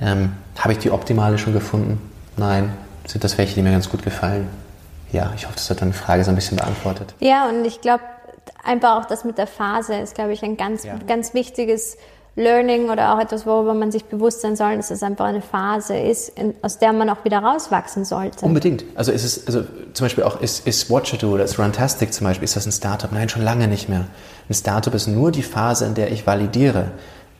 Ähm, 0.00 0.32
habe 0.58 0.72
ich 0.72 0.78
die 0.78 0.90
optimale 0.90 1.36
schon 1.36 1.52
gefunden? 1.52 2.00
Nein. 2.38 2.72
Sind 3.06 3.22
das 3.22 3.36
welche, 3.36 3.56
die 3.56 3.60
mir 3.60 3.70
ganz 3.70 3.90
gut 3.90 4.02
gefallen? 4.02 4.48
Ja, 5.12 5.30
ich 5.36 5.44
hoffe, 5.44 5.56
das 5.56 5.68
hat 5.68 5.82
deine 5.82 5.92
Frage 5.92 6.24
so 6.24 6.30
ein 6.30 6.36
bisschen 6.36 6.56
beantwortet. 6.56 7.14
Ja, 7.20 7.50
und 7.50 7.66
ich 7.66 7.82
glaube, 7.82 8.02
einfach 8.64 8.96
auch 8.96 9.04
das 9.04 9.26
mit 9.26 9.36
der 9.36 9.46
Phase 9.46 9.94
ist, 9.96 10.14
glaube 10.14 10.32
ich, 10.32 10.42
ein 10.42 10.56
ganz, 10.56 10.84
ja. 10.84 10.94
ganz 11.06 11.34
wichtiges 11.34 11.98
Learning 12.36 12.90
oder 12.90 13.14
auch 13.14 13.20
etwas, 13.20 13.46
worüber 13.46 13.74
man 13.74 13.92
sich 13.92 14.06
bewusst 14.06 14.40
sein 14.40 14.56
soll, 14.56 14.76
dass 14.76 14.90
es 14.90 15.04
einfach 15.04 15.26
eine 15.26 15.40
Phase 15.40 15.96
ist, 15.96 16.30
in, 16.30 16.54
aus 16.62 16.78
der 16.78 16.92
man 16.92 17.08
auch 17.08 17.24
wieder 17.24 17.38
rauswachsen 17.38 18.04
sollte. 18.04 18.44
Unbedingt. 18.44 18.84
Also 18.96 19.12
ist 19.12 19.22
es, 19.22 19.46
also 19.46 19.62
zum 19.92 20.04
Beispiel 20.04 20.24
auch, 20.24 20.40
ist, 20.40 20.66
ist 20.66 20.90
Watchado 20.90 21.32
oder 21.32 21.44
ist 21.44 21.58
Runtastic 21.60 22.12
zum 22.12 22.26
Beispiel, 22.26 22.44
ist 22.44 22.56
das 22.56 22.66
ein 22.66 22.72
Startup? 22.72 23.12
Nein, 23.12 23.28
schon 23.28 23.42
lange 23.42 23.68
nicht 23.68 23.88
mehr. 23.88 24.06
Ein 24.48 24.54
Startup 24.54 24.92
ist 24.94 25.06
nur 25.06 25.30
die 25.30 25.42
Phase, 25.42 25.86
in 25.86 25.94
der 25.94 26.10
ich 26.10 26.26
validiere. 26.26 26.90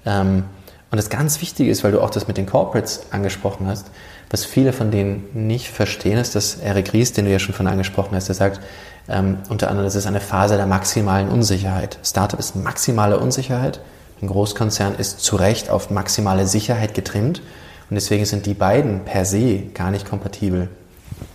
Ähm, 0.06 0.44
und 0.92 0.96
das 0.96 1.10
ganz 1.10 1.40
Wichtige 1.40 1.72
ist, 1.72 1.82
weil 1.82 1.90
du 1.90 2.00
auch 2.00 2.10
das 2.10 2.28
mit 2.28 2.36
den 2.36 2.46
Corporates 2.46 3.06
angesprochen 3.10 3.66
hast, 3.66 3.90
was 4.30 4.44
viele 4.44 4.72
von 4.72 4.92
denen 4.92 5.28
nicht 5.32 5.70
verstehen, 5.70 6.18
ist, 6.18 6.36
dass 6.36 6.56
Eric 6.56 6.92
Ries, 6.92 7.12
den 7.12 7.24
du 7.24 7.32
ja 7.32 7.40
schon 7.40 7.54
von 7.54 7.66
angesprochen 7.66 8.14
hast, 8.14 8.28
der 8.28 8.36
sagt, 8.36 8.60
ähm, 9.08 9.38
unter 9.48 9.70
anderem, 9.70 9.86
das 9.86 9.96
ist 9.96 10.06
eine 10.06 10.20
Phase 10.20 10.56
der 10.56 10.66
maximalen 10.66 11.28
Unsicherheit. 11.28 11.98
Startup 12.04 12.38
ist 12.38 12.54
maximale 12.54 13.18
Unsicherheit 13.18 13.80
ein 14.22 14.28
Großkonzern 14.28 14.94
ist 14.96 15.20
zu 15.20 15.36
Recht 15.36 15.70
auf 15.70 15.90
maximale 15.90 16.46
Sicherheit 16.46 16.94
getrimmt 16.94 17.42
und 17.90 17.94
deswegen 17.94 18.24
sind 18.24 18.46
die 18.46 18.54
beiden 18.54 19.00
per 19.04 19.24
se 19.24 19.62
gar 19.74 19.90
nicht 19.90 20.08
kompatibel. 20.08 20.68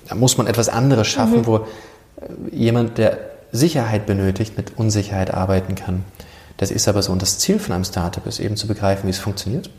Da 0.07 0.15
muss 0.15 0.37
man 0.37 0.47
etwas 0.47 0.69
anderes 0.69 1.07
schaffen, 1.07 1.41
mhm. 1.41 1.45
wo 1.47 1.57
äh, 1.57 1.61
jemand, 2.51 2.97
der 2.97 3.19
Sicherheit 3.51 4.05
benötigt, 4.05 4.57
mit 4.57 4.77
Unsicherheit 4.77 5.33
arbeiten 5.33 5.75
kann. 5.75 6.03
Das 6.57 6.71
ist 6.71 6.87
aber 6.87 7.01
so. 7.01 7.11
Und 7.11 7.21
das 7.21 7.39
Ziel 7.39 7.59
von 7.59 7.73
einem 7.73 7.83
Startup 7.83 8.25
ist 8.27 8.39
eben 8.39 8.55
zu 8.55 8.67
begreifen, 8.67 9.07
wie 9.07 9.11
es 9.11 9.19
funktioniert. 9.19 9.69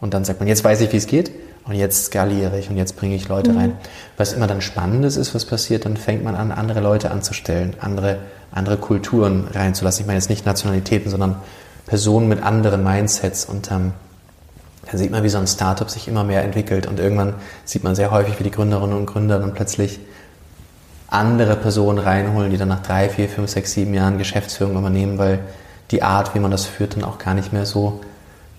Und 0.00 0.14
dann 0.14 0.24
sagt 0.24 0.40
man, 0.40 0.48
jetzt 0.48 0.64
weiß 0.64 0.80
ich, 0.80 0.92
wie 0.92 0.96
es 0.96 1.06
geht 1.06 1.30
und 1.64 1.74
jetzt 1.74 2.06
skaliere 2.06 2.58
ich 2.58 2.70
und 2.70 2.76
jetzt 2.76 2.96
bringe 2.96 3.14
ich 3.14 3.28
Leute 3.28 3.52
mhm. 3.52 3.58
rein. 3.58 3.72
Was 4.16 4.32
immer 4.32 4.46
dann 4.46 4.60
Spannendes 4.60 5.16
ist, 5.16 5.34
was 5.34 5.44
passiert, 5.44 5.84
dann 5.84 5.96
fängt 5.96 6.24
man 6.24 6.34
an, 6.34 6.50
andere 6.50 6.80
Leute 6.80 7.10
anzustellen, 7.10 7.74
andere, 7.80 8.18
andere 8.50 8.76
Kulturen 8.78 9.46
reinzulassen. 9.52 10.02
Ich 10.02 10.06
meine 10.06 10.18
jetzt 10.18 10.30
nicht 10.30 10.46
Nationalitäten, 10.46 11.10
sondern 11.10 11.36
Personen 11.86 12.28
mit 12.28 12.42
anderen 12.42 12.82
Mindsets 12.84 13.44
und 13.44 13.70
ähm, 13.70 13.92
dann 14.86 14.98
sieht 14.98 15.10
man, 15.10 15.22
wie 15.22 15.28
so 15.28 15.38
ein 15.38 15.46
Startup 15.46 15.88
sich 15.88 16.08
immer 16.08 16.24
mehr 16.24 16.42
entwickelt 16.42 16.86
und 16.86 16.98
irgendwann 16.98 17.34
sieht 17.64 17.84
man 17.84 17.94
sehr 17.94 18.10
häufig, 18.10 18.38
wie 18.38 18.44
die 18.44 18.50
Gründerinnen 18.50 18.96
und 18.96 19.06
Gründer 19.06 19.38
dann 19.38 19.54
plötzlich 19.54 20.00
andere 21.08 21.56
Personen 21.56 21.98
reinholen, 21.98 22.50
die 22.50 22.56
dann 22.56 22.68
nach 22.68 22.82
drei, 22.82 23.08
vier, 23.08 23.28
fünf, 23.28 23.50
sechs, 23.50 23.72
sieben 23.72 23.94
Jahren 23.94 24.18
Geschäftsführung 24.18 24.76
übernehmen, 24.76 25.18
weil 25.18 25.40
die 25.90 26.02
Art, 26.02 26.34
wie 26.34 26.40
man 26.40 26.50
das 26.50 26.64
führt, 26.64 26.96
dann 26.96 27.04
auch 27.04 27.18
gar 27.18 27.34
nicht 27.34 27.52
mehr 27.52 27.66
so, 27.66 28.00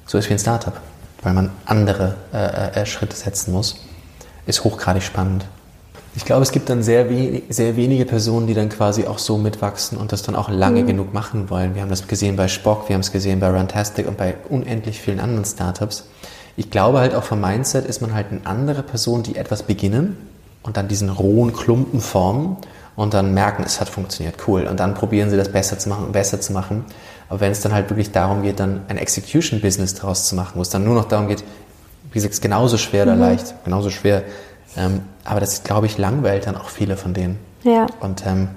so 0.06 0.18
ist 0.18 0.30
wie 0.30 0.34
ein 0.34 0.40
Startup, 0.40 0.80
weil 1.24 1.34
man 1.34 1.52
andere 1.66 2.16
äh, 2.32 2.82
äh, 2.82 2.86
Schritte 2.86 3.16
setzen 3.16 3.52
muss, 3.52 3.84
ist 4.46 4.64
hochgradig 4.64 5.04
spannend. 5.04 5.46
Ich 6.16 6.26
glaube, 6.26 6.44
es 6.44 6.52
gibt 6.52 6.70
dann 6.70 6.84
sehr, 6.84 7.10
we 7.10 7.42
sehr 7.50 7.76
wenige 7.76 8.06
Personen, 8.06 8.46
die 8.46 8.54
dann 8.54 8.70
quasi 8.70 9.08
auch 9.08 9.18
so 9.18 9.38
mitwachsen 9.38 9.98
und 9.98 10.12
das 10.12 10.22
dann 10.22 10.36
auch 10.36 10.50
lange 10.50 10.84
mhm. 10.84 10.88
genug 10.88 11.14
machen 11.14 11.50
wollen. 11.50 11.74
Wir 11.74 11.82
haben 11.82 11.90
das 11.90 12.08
gesehen 12.08 12.36
bei 12.36 12.48
Spock, 12.48 12.88
wir 12.88 12.94
haben 12.94 13.02
es 13.02 13.12
gesehen 13.12 13.40
bei 13.40 13.50
Runtastic 13.50 14.08
und 14.08 14.18
bei 14.18 14.36
unendlich 14.50 15.02
vielen 15.02 15.20
anderen 15.20 15.46
Startups. 15.46 16.06
Ich 16.56 16.70
glaube 16.70 17.00
halt 17.00 17.16
auch 17.16 17.24
vom 17.24 17.42
Mindset 17.42 17.86
ist 17.86 18.02
man 18.02 18.14
halt 18.14 18.28
eine 18.30 18.46
andere 18.46 18.84
Person, 18.84 19.24
die 19.24 19.38
etwas 19.38 19.64
beginnen 19.64 20.18
und 20.62 20.78
dann 20.78 20.88
diesen 20.88 21.10
rohen 21.10 21.52
Klumpen 21.52 22.00
formen 22.00 22.58
und 22.96 23.16
dann 23.16 23.34
merken, 23.34 23.64
es 23.66 23.82
hat 23.82 23.90
funktioniert, 23.90 24.36
cool. 24.48 24.68
Und 24.68 24.80
dann 24.80 24.94
probieren 24.94 25.32
sie 25.32 25.38
das 25.38 25.52
besser 25.52 25.80
zu 25.80 25.90
machen 25.90 26.06
und 26.06 26.12
besser 26.12 26.40
zu 26.40 26.54
machen. 26.54 26.86
Aber 27.28 27.40
wenn 27.40 27.52
es 27.52 27.62
dann 27.62 27.74
halt 27.74 27.90
wirklich 27.90 28.12
darum 28.12 28.44
geht, 28.44 28.60
dann 28.60 28.82
ein 28.88 28.98
Execution-Business 28.98 29.96
daraus 29.96 30.28
zu 30.28 30.36
machen, 30.36 30.54
wo 30.56 30.62
es 30.62 30.70
dann 30.70 30.84
nur 30.84 30.94
noch 30.94 31.06
darum 31.06 31.28
geht, 31.28 31.44
wie 32.12 32.20
gesagt, 32.20 32.34
es 32.34 32.38
ist 32.38 32.44
genauso 32.44 32.78
schwer 32.78 33.04
oder 33.04 33.16
mhm. 33.16 33.22
leicht, 33.22 33.56
genauso 33.66 33.90
schwer, 33.90 34.22
ähm, 34.78 35.02
aber 35.24 35.40
das, 35.40 35.64
glaube 35.64 35.86
ich, 35.86 35.98
langweilt 35.98 36.48
dann 36.48 36.58
auch 36.58 36.70
viele 36.70 36.98
von 36.98 37.14
denen. 37.14 37.38
Ja. 37.64 37.88
Und 38.00 38.26
ähm, 38.26 38.50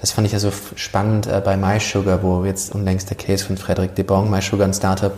das 0.00 0.12
fand 0.12 0.26
ich 0.26 0.32
ja 0.32 0.38
so 0.38 0.50
spannend 0.76 1.26
äh, 1.26 1.40
bei 1.44 1.56
MySugar, 1.56 2.22
wo 2.22 2.44
jetzt 2.44 2.74
unlängst 2.74 3.10
der 3.10 3.16
Case 3.16 3.44
von 3.44 3.56
Frederik 3.56 3.94
de 3.94 4.04
Bong, 4.04 4.30
MySugar, 4.30 4.66
ein 4.66 4.74
Startup, 4.74 5.12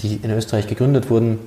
die 0.00 0.16
in 0.16 0.30
Österreich 0.30 0.66
gegründet 0.66 1.10
wurden, 1.10 1.38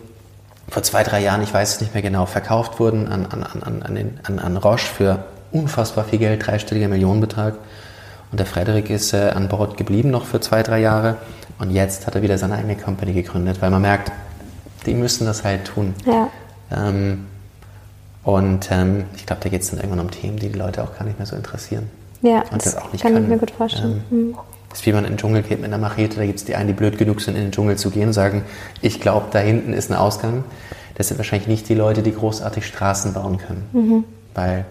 vor 0.69 0.83
zwei, 0.83 1.03
drei 1.03 1.21
Jahren, 1.21 1.41
ich 1.41 1.53
weiß 1.53 1.75
es 1.75 1.81
nicht 1.81 1.93
mehr 1.93 2.03
genau, 2.03 2.25
verkauft 2.25 2.79
wurden 2.79 3.07
an, 3.07 3.25
an, 3.25 3.43
an, 3.43 3.83
an, 3.83 3.95
den, 3.95 4.19
an, 4.23 4.39
an 4.39 4.57
Roche 4.57 4.87
für 4.87 5.25
unfassbar 5.51 6.05
viel 6.05 6.19
Geld, 6.19 6.45
dreistelliger 6.45 6.87
Millionenbetrag. 6.87 7.55
Und 8.31 8.39
der 8.39 8.45
Frederik 8.45 8.89
ist 8.89 9.13
äh, 9.13 9.31
an 9.35 9.49
Bord 9.49 9.75
geblieben 9.75 10.11
noch 10.11 10.25
für 10.25 10.39
zwei, 10.39 10.63
drei 10.63 10.79
Jahre. 10.79 11.17
Und 11.59 11.71
jetzt 11.71 12.07
hat 12.07 12.15
er 12.15 12.21
wieder 12.21 12.37
seine 12.37 12.55
eigene 12.55 12.77
Company 12.77 13.11
gegründet, 13.11 13.61
weil 13.61 13.69
man 13.69 13.81
merkt, 13.81 14.11
die 14.85 14.93
müssen 14.93 15.25
das 15.25 15.43
halt 15.43 15.65
tun. 15.65 15.93
Ja. 16.05 16.29
Ähm, 16.71 17.25
und 18.23 18.69
ähm, 18.71 19.05
ich 19.15 19.25
glaube, 19.25 19.41
da 19.43 19.49
geht 19.49 19.61
es 19.61 19.71
dann 19.71 19.79
irgendwann 19.79 20.01
um 20.01 20.11
Themen, 20.11 20.37
die 20.37 20.49
die 20.49 20.57
Leute 20.57 20.83
auch 20.83 20.97
gar 20.97 21.05
nicht 21.05 21.17
mehr 21.17 21.25
so 21.25 21.35
interessieren. 21.35 21.89
Ja, 22.21 22.41
und 22.51 22.53
das, 22.65 22.75
das 22.75 22.77
auch 22.77 22.91
nicht 22.91 23.01
kann 23.01 23.13
können. 23.13 23.25
ich 23.25 23.31
mir 23.31 23.37
gut 23.37 23.51
vorstellen. 23.51 24.03
Ähm, 24.11 24.27
mhm. 24.27 24.35
Das 24.69 24.79
ist 24.79 24.85
wie 24.85 24.93
man 24.93 25.03
in 25.03 25.13
den 25.13 25.17
Dschungel 25.17 25.41
geht 25.41 25.59
mit 25.59 25.67
einer 25.67 25.77
Machete, 25.77 26.17
da 26.17 26.25
gibt 26.25 26.39
es 26.39 26.45
die 26.45 26.55
einen, 26.55 26.67
die 26.67 26.73
blöd 26.73 26.97
genug 26.97 27.19
sind, 27.19 27.35
in 27.35 27.41
den 27.41 27.51
Dschungel 27.51 27.77
zu 27.77 27.89
gehen 27.89 28.07
und 28.07 28.13
sagen, 28.13 28.43
ich 28.81 29.01
glaube, 29.01 29.25
da 29.31 29.39
hinten 29.39 29.73
ist 29.73 29.91
ein 29.91 29.97
Ausgang. 29.97 30.45
Das 30.95 31.07
sind 31.07 31.17
wahrscheinlich 31.17 31.47
nicht 31.47 31.67
die 31.67 31.73
Leute, 31.73 32.03
die 32.03 32.13
großartig 32.13 32.65
Straßen 32.65 33.13
bauen 33.13 33.37
können, 33.37 33.67
mhm. 33.73 34.03
weil 34.33 34.65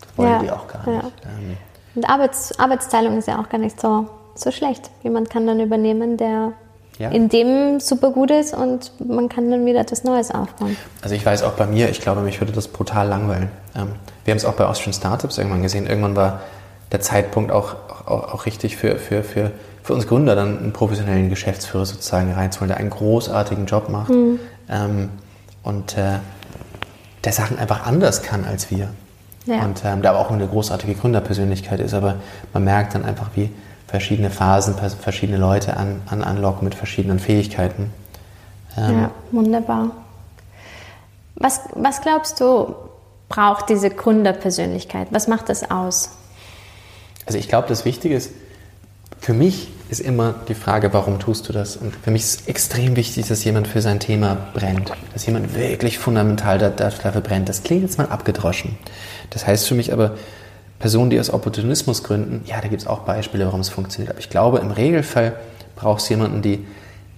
das 0.00 0.18
wollen 0.18 0.30
ja, 0.30 0.38
die 0.40 0.50
auch 0.50 0.68
gar 0.68 0.86
nicht. 0.86 1.02
Ja. 1.02 1.10
Ähm, 1.24 1.56
und 1.94 2.08
Arbeits, 2.08 2.58
Arbeitsteilung 2.58 3.16
ist 3.16 3.28
ja 3.28 3.40
auch 3.40 3.48
gar 3.48 3.58
nicht 3.58 3.80
so, 3.80 4.06
so 4.34 4.50
schlecht. 4.50 4.90
Jemand 5.02 5.30
kann 5.30 5.46
dann 5.46 5.60
übernehmen, 5.60 6.18
der 6.18 6.52
ja. 6.98 7.10
in 7.10 7.28
dem 7.28 7.80
super 7.80 8.10
gut 8.10 8.30
ist 8.30 8.54
und 8.54 8.92
man 9.06 9.28
kann 9.28 9.50
dann 9.50 9.66
wieder 9.66 9.80
etwas 9.80 10.04
Neues 10.04 10.30
aufbauen. 10.30 10.76
Also 11.02 11.14
ich 11.14 11.24
weiß 11.24 11.42
auch 11.42 11.52
bei 11.52 11.66
mir, 11.66 11.88
ich 11.90 12.00
glaube, 12.00 12.20
mich 12.20 12.40
würde 12.40 12.52
das 12.52 12.68
brutal 12.68 13.08
langweilen. 13.08 13.48
Ähm, 13.74 13.92
wir 14.24 14.32
haben 14.32 14.38
es 14.38 14.44
auch 14.44 14.54
bei 14.54 14.66
Austrian 14.66 14.92
Startups 14.92 15.38
irgendwann 15.38 15.62
gesehen. 15.62 15.86
Irgendwann 15.86 16.16
war 16.16 16.40
der 16.92 17.00
Zeitpunkt 17.00 17.52
auch, 17.52 17.76
auch, 18.06 18.32
auch 18.32 18.46
richtig 18.46 18.76
für, 18.76 18.96
für, 18.96 19.22
für, 19.22 19.52
für 19.82 19.94
uns 19.94 20.06
Gründer 20.06 20.34
dann 20.34 20.58
einen 20.58 20.72
professionellen 20.72 21.28
Geschäftsführer 21.28 21.86
sozusagen 21.86 22.32
reinzuholen, 22.32 22.68
der 22.68 22.78
einen 22.78 22.90
großartigen 22.90 23.66
Job 23.66 23.88
macht 23.88 24.10
mhm. 24.10 24.38
ähm, 24.68 25.08
und 25.62 25.96
äh, 25.98 26.18
der 27.24 27.32
Sachen 27.32 27.58
einfach 27.58 27.86
anders 27.86 28.22
kann 28.22 28.44
als 28.44 28.70
wir. 28.70 28.88
Ja. 29.46 29.64
Und 29.64 29.82
ähm, 29.84 30.02
der 30.02 30.10
aber 30.10 30.20
auch 30.20 30.30
eine 30.30 30.46
großartige 30.46 30.94
Gründerpersönlichkeit 30.94 31.78
ist. 31.80 31.94
Aber 31.94 32.16
man 32.52 32.64
merkt 32.64 32.94
dann 32.94 33.04
einfach, 33.04 33.30
wie, 33.34 33.50
verschiedene 33.86 34.30
Phasen, 34.30 34.74
verschiedene 35.00 35.38
Leute 35.38 35.76
an, 35.76 36.02
an 36.06 36.22
anlocken 36.22 36.64
mit 36.64 36.74
verschiedenen 36.74 37.18
Fähigkeiten. 37.18 37.92
Ähm 38.76 38.98
ja, 39.00 39.10
wunderbar. 39.30 39.90
Was, 41.36 41.60
was 41.74 42.00
glaubst 42.00 42.40
du, 42.40 42.74
braucht 43.28 43.68
diese 43.68 43.90
Gründerpersönlichkeit? 43.90 45.08
Was 45.10 45.28
macht 45.28 45.48
das 45.48 45.70
aus? 45.70 46.10
Also 47.26 47.38
ich 47.38 47.48
glaube, 47.48 47.68
das 47.68 47.84
Wichtige 47.84 48.16
ist, 48.16 48.30
für 49.20 49.34
mich 49.34 49.68
ist 49.88 50.00
immer 50.00 50.34
die 50.48 50.54
Frage, 50.54 50.92
warum 50.92 51.18
tust 51.18 51.48
du 51.48 51.52
das? 51.52 51.76
Und 51.76 51.94
für 51.94 52.10
mich 52.10 52.22
ist 52.22 52.40
es 52.40 52.46
extrem 52.48 52.96
wichtig, 52.96 53.26
dass 53.28 53.44
jemand 53.44 53.68
für 53.68 53.80
sein 53.80 54.00
Thema 54.00 54.36
brennt. 54.54 54.92
Dass 55.12 55.26
jemand 55.26 55.54
wirklich 55.54 55.98
fundamental 55.98 56.58
dafür 56.58 57.20
brennt. 57.20 57.48
Das 57.48 57.62
klingt 57.62 57.82
jetzt 57.82 57.98
mal 57.98 58.06
abgedroschen. 58.06 58.78
Das 59.30 59.46
heißt 59.46 59.66
für 59.66 59.74
mich 59.74 59.92
aber, 59.92 60.16
Personen, 60.86 61.10
die 61.10 61.18
aus 61.18 61.30
Opportunismus 61.30 62.04
gründen, 62.04 62.42
ja, 62.46 62.60
da 62.60 62.68
gibt 62.68 62.80
es 62.80 62.86
auch 62.86 63.00
Beispiele, 63.00 63.44
warum 63.44 63.58
es 63.58 63.68
funktioniert. 63.68 64.12
Aber 64.12 64.20
ich 64.20 64.30
glaube, 64.30 64.60
im 64.60 64.70
Regelfall 64.70 65.34
brauchst 65.74 66.08
du 66.08 66.14
jemanden, 66.14 66.42
die 66.42 66.64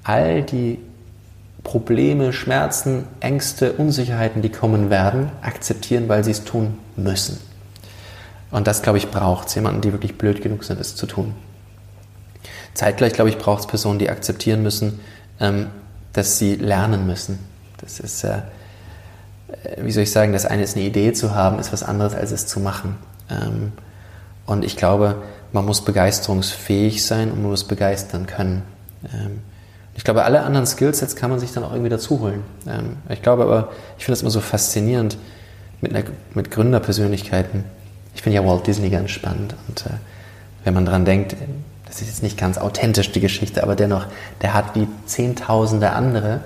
all 0.05 0.41
die 0.41 0.79
Probleme, 1.65 2.33
Schmerzen, 2.33 3.05
Ängste, 3.21 3.75
Unsicherheiten, 3.75 4.41
die 4.41 4.49
kommen 4.49 4.89
werden, 4.89 5.31
akzeptieren, 5.43 6.09
weil 6.09 6.25
sie 6.25 6.31
es 6.31 6.45
tun 6.45 6.79
müssen. 6.97 7.39
Und 8.51 8.67
das, 8.67 8.81
glaube 8.81 8.97
ich, 8.97 9.11
braucht 9.11 9.49
es. 9.49 9.55
Jemanden, 9.55 9.83
die 9.83 9.93
wirklich 9.93 10.17
blöd 10.17 10.41
genug 10.41 10.65
sind, 10.65 10.81
es 10.81 10.97
zu 10.97 11.05
tun. 11.05 11.35
Zeitgleich, 12.73 13.13
glaube 13.13 13.29
ich, 13.29 13.37
braucht 13.37 13.61
es 13.61 13.67
Personen, 13.67 13.99
die 13.99 14.09
akzeptieren 14.09 14.63
müssen, 14.63 14.99
ähm, 15.41 15.67
dass 16.15 16.39
sie 16.39 16.55
lernen 16.55 17.07
müssen. 17.07 17.39
Das 17.83 18.01
ist, 18.01 18.25
äh, 18.25 18.41
wie 19.77 19.93
soll 19.93 20.05
ich 20.05 20.11
sagen, 20.11 20.33
das 20.33 20.47
eine 20.47 20.63
ist 20.63 20.75
eine 20.75 20.87
Idee 20.87 21.13
zu 21.13 21.35
haben, 21.35 21.59
ist 21.59 21.71
was 21.71 21.83
anderes, 21.83 22.15
als 22.15 22.31
es 22.31 22.47
zu 22.47 22.61
machen. 22.61 22.97
Ähm, 23.31 23.73
und 24.47 24.65
ich 24.65 24.77
glaube, 24.77 25.17
man 25.53 25.65
muss 25.65 25.85
begeisterungsfähig 25.85 27.05
sein 27.05 27.31
und 27.31 27.43
man 27.43 27.51
muss 27.51 27.65
begeistern 27.65 28.27
können. 28.27 28.63
Ähm, 29.05 29.41
ich 29.95 30.05
glaube, 30.05 30.25
alle 30.25 30.43
anderen 30.43 30.67
Skillsets 30.67 31.17
kann 31.17 31.31
man 31.31 31.41
sich 31.41 31.53
dann 31.53 31.65
auch 31.65 31.73
irgendwie 31.73 31.91
dazu 31.91 32.21
holen. 32.21 32.45
Ähm, 32.67 32.97
ich 33.09 33.23
glaube 33.23 33.43
aber, 33.43 33.73
ich 33.99 34.05
finde 34.05 34.15
es 34.15 34.23
immer 34.23 34.31
so 34.31 34.41
faszinierend 34.41 35.19
mit, 35.81 35.95
einer, 35.95 36.05
mit 36.35 36.51
Gründerpersönlichkeiten. 36.51 37.65
Ich 38.15 38.23
finde 38.23 38.37
ja 38.37 38.47
Walt 38.47 38.67
Disney 38.67 38.91
ganz 38.91 39.11
spannend. 39.11 39.55
Und 39.67 39.87
äh, 39.87 39.91
wenn 40.65 40.75
man 40.75 40.85
daran 40.85 41.05
denkt, 41.05 41.37
das 41.87 42.01
ist 42.01 42.09
jetzt 42.09 42.23
nicht 42.23 42.39
ganz 42.39 42.59
authentisch 42.59 43.11
die 43.13 43.21
Geschichte, 43.21 43.63
aber 43.63 43.75
dennoch, 43.75 44.07
der 44.43 44.55
hat 44.55 44.75
wie 44.75 44.87
Zehntausende 45.07 45.91
andere 45.91 46.41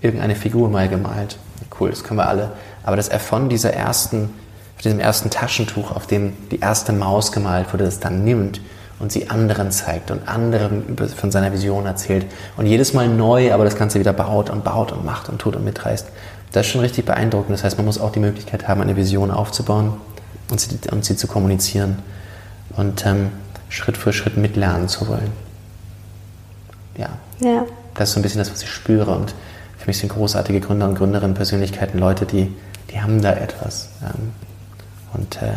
irgendeine 0.00 0.34
Figur 0.34 0.68
mal 0.68 0.88
gemalt. 0.88 1.38
Cool, 1.78 1.90
das 1.90 2.04
können 2.04 2.18
wir 2.18 2.28
alle. 2.28 2.52
Aber 2.82 2.96
dass 2.96 3.08
er 3.08 3.20
von 3.20 3.48
dieser 3.48 3.72
ersten 3.72 4.30
auf 4.78 4.82
diesem 4.82 5.00
ersten 5.00 5.28
Taschentuch, 5.28 5.90
auf 5.90 6.06
dem 6.06 6.34
die 6.52 6.60
erste 6.60 6.92
Maus 6.92 7.32
gemalt 7.32 7.72
wurde, 7.72 7.82
das 7.82 7.98
dann 7.98 8.22
nimmt 8.22 8.60
und 9.00 9.10
sie 9.10 9.28
anderen 9.28 9.72
zeigt 9.72 10.12
und 10.12 10.28
anderen 10.28 10.96
von 11.16 11.32
seiner 11.32 11.52
Vision 11.52 11.84
erzählt 11.84 12.26
und 12.56 12.66
jedes 12.66 12.94
Mal 12.94 13.08
neu, 13.08 13.52
aber 13.52 13.64
das 13.64 13.74
Ganze 13.74 13.98
wieder 13.98 14.12
baut 14.12 14.50
und 14.50 14.62
baut 14.62 14.92
und 14.92 15.04
macht 15.04 15.28
und 15.30 15.40
tut 15.40 15.56
und 15.56 15.64
mitreißt. 15.64 16.06
Das 16.52 16.64
ist 16.64 16.70
schon 16.70 16.80
richtig 16.80 17.06
beeindruckend. 17.06 17.54
Das 17.54 17.64
heißt, 17.64 17.76
man 17.76 17.86
muss 17.86 18.00
auch 18.00 18.12
die 18.12 18.20
Möglichkeit 18.20 18.68
haben, 18.68 18.80
eine 18.80 18.94
Vision 18.94 19.32
aufzubauen 19.32 19.94
und 20.48 20.60
sie, 20.60 20.78
und 20.92 21.04
sie 21.04 21.16
zu 21.16 21.26
kommunizieren 21.26 21.98
und 22.76 23.04
ähm, 23.04 23.32
Schritt 23.68 23.96
für 23.96 24.12
Schritt 24.12 24.36
mitlernen 24.36 24.86
zu 24.86 25.08
wollen. 25.08 25.32
Ja. 26.96 27.08
ja. 27.40 27.64
Das 27.96 28.10
ist 28.10 28.14
so 28.14 28.20
ein 28.20 28.22
bisschen 28.22 28.38
das, 28.38 28.52
was 28.52 28.62
ich 28.62 28.70
spüre. 28.70 29.10
Und 29.10 29.34
für 29.76 29.88
mich 29.88 29.98
sind 29.98 30.10
großartige 30.10 30.60
Gründer 30.60 30.88
und 30.88 30.94
Gründerinnen, 30.94 31.34
Persönlichkeiten, 31.34 31.98
Leute, 31.98 32.26
die, 32.26 32.54
die 32.92 33.00
haben 33.00 33.20
da 33.20 33.32
etwas. 33.32 33.88
Ähm, 34.02 34.30
und 35.14 35.42
äh, 35.42 35.54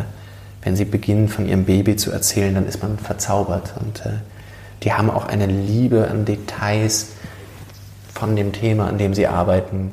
wenn 0.62 0.76
sie 0.76 0.84
beginnen, 0.84 1.28
von 1.28 1.46
ihrem 1.46 1.64
Baby 1.64 1.96
zu 1.96 2.12
erzählen, 2.12 2.54
dann 2.54 2.66
ist 2.66 2.82
man 2.82 2.98
verzaubert. 2.98 3.74
Und 3.80 4.06
äh, 4.06 4.18
die 4.82 4.92
haben 4.92 5.10
auch 5.10 5.26
eine 5.26 5.46
Liebe 5.46 6.08
an 6.08 6.24
Details 6.24 7.12
von 8.14 8.36
dem 8.36 8.52
Thema, 8.52 8.86
an 8.86 8.98
dem 8.98 9.14
sie 9.14 9.26
arbeiten. 9.26 9.92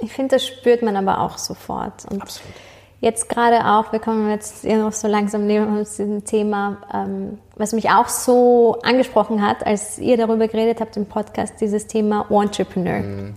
Ich 0.00 0.12
finde, 0.12 0.36
das 0.36 0.46
spürt 0.46 0.82
man 0.82 0.96
aber 0.96 1.20
auch 1.20 1.38
sofort. 1.38 2.04
Und 2.10 2.22
Absolut. 2.22 2.54
Jetzt 3.00 3.28
gerade 3.28 3.64
auch, 3.64 3.92
wir 3.92 4.00
kommen 4.00 4.28
jetzt 4.28 4.64
noch 4.64 4.92
so 4.92 5.06
langsam 5.06 5.46
neben 5.46 5.78
uns 5.78 5.96
diesem 5.96 6.24
Thema, 6.24 6.78
ähm, 6.92 7.38
was 7.54 7.72
mich 7.72 7.90
auch 7.90 8.08
so 8.08 8.78
angesprochen 8.82 9.40
hat, 9.46 9.64
als 9.64 9.98
ihr 9.98 10.16
darüber 10.16 10.48
geredet 10.48 10.80
habt 10.80 10.96
im 10.96 11.06
Podcast, 11.06 11.54
dieses 11.60 11.86
Thema 11.86 12.26
Entrepreneur. 12.28 12.98
Mhm. 12.98 13.34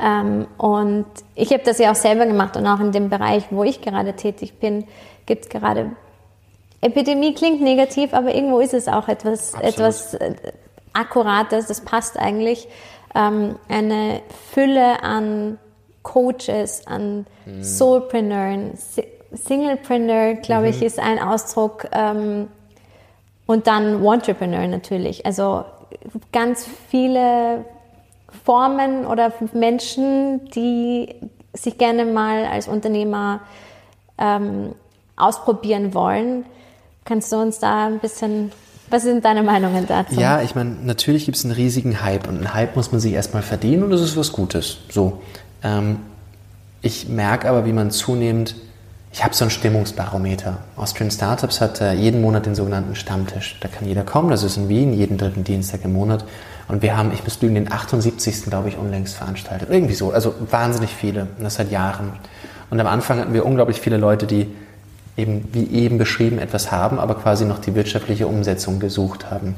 Ähm, 0.00 0.46
und 0.58 1.06
ich 1.34 1.52
habe 1.52 1.62
das 1.64 1.78
ja 1.78 1.90
auch 1.90 1.96
selber 1.96 2.26
gemacht 2.26 2.56
und 2.56 2.66
auch 2.66 2.80
in 2.80 2.92
dem 2.92 3.08
Bereich, 3.08 3.44
wo 3.50 3.64
ich 3.64 3.80
gerade 3.80 4.14
tätig 4.14 4.58
bin, 4.58 4.84
gibt 5.26 5.44
es 5.44 5.50
gerade 5.50 5.92
Epidemie 6.82 7.32
klingt 7.32 7.60
negativ, 7.60 8.12
aber 8.12 8.34
irgendwo 8.34 8.58
ist 8.58 8.74
es 8.74 8.88
auch 8.88 9.06
etwas, 9.08 9.54
etwas 9.54 10.14
äh, 10.14 10.34
Akkurates, 10.92 11.68
das 11.68 11.80
passt 11.80 12.18
eigentlich. 12.18 12.68
Ähm, 13.14 13.56
eine 13.68 14.20
Fülle 14.52 15.02
an 15.02 15.58
Coaches, 16.02 16.86
an 16.86 17.26
mhm. 17.46 17.62
Soulpreneuren, 17.62 18.72
Singlepreneur, 19.30 20.34
glaube 20.34 20.64
mhm. 20.64 20.70
ich, 20.70 20.82
ist 20.82 20.98
ein 20.98 21.20
Ausdruck. 21.20 21.86
Ähm, 21.92 22.48
und 23.46 23.68
dann 23.68 24.04
Entrepreneur 24.04 24.66
natürlich. 24.66 25.24
Also 25.24 25.64
ganz 26.32 26.66
viele 26.88 27.64
Formen 28.44 29.06
oder 29.06 29.32
Menschen, 29.52 30.48
die 30.50 31.14
sich 31.54 31.78
gerne 31.78 32.04
mal 32.04 32.46
als 32.46 32.68
Unternehmer 32.68 33.40
ähm, 34.18 34.74
ausprobieren 35.16 35.94
wollen. 35.94 36.44
Kannst 37.04 37.32
du 37.32 37.36
uns 37.36 37.58
da 37.58 37.86
ein 37.86 37.98
bisschen, 37.98 38.52
was 38.88 39.02
sind 39.02 39.24
deine 39.24 39.42
Meinungen 39.42 39.86
dazu? 39.86 40.18
Ja, 40.18 40.40
ich 40.40 40.54
meine, 40.54 40.70
natürlich 40.82 41.24
gibt 41.24 41.36
es 41.36 41.44
einen 41.44 41.54
riesigen 41.54 42.02
Hype 42.02 42.28
und 42.28 42.36
einen 42.36 42.54
Hype 42.54 42.76
muss 42.76 42.92
man 42.92 43.00
sich 43.00 43.12
erstmal 43.12 43.42
verdienen 43.42 43.82
und 43.82 43.90
das 43.90 44.00
ist 44.00 44.16
was 44.16 44.32
Gutes. 44.32 44.78
So. 44.90 45.20
Ähm, 45.62 45.98
ich 46.80 47.08
merke 47.08 47.48
aber, 47.48 47.64
wie 47.66 47.72
man 47.72 47.90
zunehmend, 47.90 48.56
ich 49.12 49.22
habe 49.22 49.34
so 49.34 49.44
ein 49.44 49.50
Stimmungsbarometer. 49.50 50.58
Austrian 50.76 51.10
Startups 51.10 51.60
hat 51.60 51.80
äh, 51.80 51.92
jeden 51.92 52.22
Monat 52.22 52.46
den 52.46 52.54
sogenannten 52.54 52.94
Stammtisch. 52.94 53.58
Da 53.60 53.68
kann 53.68 53.86
jeder 53.86 54.04
kommen, 54.04 54.30
das 54.30 54.42
ist 54.42 54.56
in 54.56 54.68
Wien, 54.68 54.94
jeden 54.94 55.18
dritten 55.18 55.44
Dienstag 55.44 55.84
im 55.84 55.92
Monat. 55.92 56.24
Und 56.72 56.80
wir 56.80 56.96
haben, 56.96 57.12
ich 57.12 57.22
müsste 57.22 57.44
lügen, 57.44 57.56
den 57.56 57.70
78. 57.70 58.44
glaube 58.46 58.70
ich 58.70 58.78
unlängst 58.78 59.14
veranstaltet. 59.14 59.68
Irgendwie 59.70 59.92
so, 59.92 60.10
also 60.10 60.34
wahnsinnig 60.50 60.94
viele, 60.94 61.26
und 61.36 61.44
das 61.44 61.56
seit 61.56 61.70
Jahren. 61.70 62.14
Und 62.70 62.80
am 62.80 62.86
Anfang 62.86 63.18
hatten 63.18 63.34
wir 63.34 63.44
unglaublich 63.44 63.78
viele 63.78 63.98
Leute, 63.98 64.26
die 64.26 64.46
eben, 65.18 65.50
wie 65.52 65.66
eben 65.66 65.98
beschrieben, 65.98 66.38
etwas 66.38 66.72
haben, 66.72 66.98
aber 66.98 67.14
quasi 67.16 67.44
noch 67.44 67.58
die 67.58 67.74
wirtschaftliche 67.74 68.26
Umsetzung 68.26 68.80
gesucht 68.80 69.30
haben. 69.30 69.54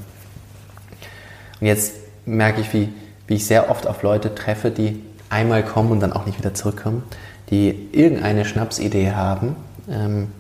Und 1.61 1.69
jetzt 1.69 1.93
merke 2.27 2.61
ich, 2.61 2.73
wie, 2.73 2.89
wie 3.29 3.35
ich 3.35 3.47
sehr 3.47 3.71
oft 3.71 3.87
auf 3.87 4.03
Leute 4.03 4.35
treffe, 4.35 4.73
die 4.73 5.01
einmal 5.31 5.63
kommen 5.63 5.93
und 5.93 6.01
dann 6.01 6.13
auch 6.13 6.27
nicht 6.27 6.39
wieder 6.39 6.53
zurückkommen, 6.53 7.05
die 7.49 7.91
irgendeine 7.93 8.45
Schnapsidee 8.45 9.13
haben, 9.13 9.55
ähm, 9.89 10.33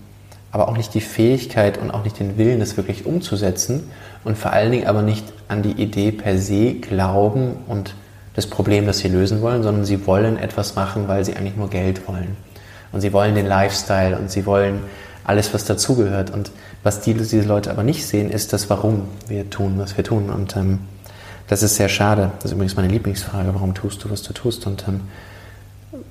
aber 0.50 0.66
auch 0.66 0.76
nicht 0.76 0.92
die 0.92 1.00
Fähigkeit 1.00 1.78
und 1.78 1.92
auch 1.92 2.02
nicht 2.02 2.18
den 2.18 2.37
Willen, 2.37 2.58
das 2.58 2.76
wirklich 2.76 3.06
umzusetzen 3.06 3.84
und 4.24 4.38
vor 4.38 4.52
allen 4.52 4.72
Dingen 4.72 4.87
aber 4.87 5.02
nicht 5.02 5.24
an 5.48 5.62
die 5.62 5.72
Idee 5.72 6.12
per 6.12 6.38
se 6.38 6.74
glauben 6.74 7.56
und 7.68 7.94
das 8.34 8.46
Problem, 8.46 8.87
das 8.87 8.98
sie 8.98 9.08
lösen 9.08 9.42
wollen, 9.42 9.62
sondern 9.62 9.84
sie 9.84 10.06
wollen 10.06 10.37
etwas 10.38 10.74
machen, 10.74 11.06
weil 11.06 11.24
sie 11.24 11.37
eigentlich 11.37 11.56
nur 11.56 11.70
Geld 11.70 12.08
wollen. 12.08 12.37
Und 12.92 13.00
sie 13.00 13.12
wollen 13.12 13.34
den 13.34 13.46
Lifestyle 13.46 14.16
und 14.18 14.30
sie 14.30 14.46
wollen 14.46 14.80
alles, 15.24 15.54
was 15.54 15.64
dazugehört. 15.64 16.30
Und 16.30 16.50
was 16.82 17.00
die, 17.00 17.14
diese 17.14 17.42
Leute 17.42 17.70
aber 17.70 17.82
nicht 17.82 18.06
sehen, 18.06 18.30
ist 18.30 18.52
das, 18.52 18.70
warum 18.70 19.08
wir 19.28 19.50
tun, 19.50 19.74
was 19.78 19.96
wir 19.96 20.04
tun. 20.04 20.30
Und 20.30 20.56
ähm, 20.56 20.80
das 21.48 21.62
ist 21.62 21.76
sehr 21.76 21.88
schade. 21.88 22.30
Das 22.37 22.46
ist 22.46 22.52
übrigens 22.52 22.76
meine 22.76 22.88
Lieblingsfrage. 22.88 23.54
Warum 23.54 23.74
tust 23.74 24.02
du, 24.04 24.10
was 24.10 24.22
du 24.22 24.32
tust? 24.32 24.66
Und 24.66 24.87
ähm, 24.88 25.02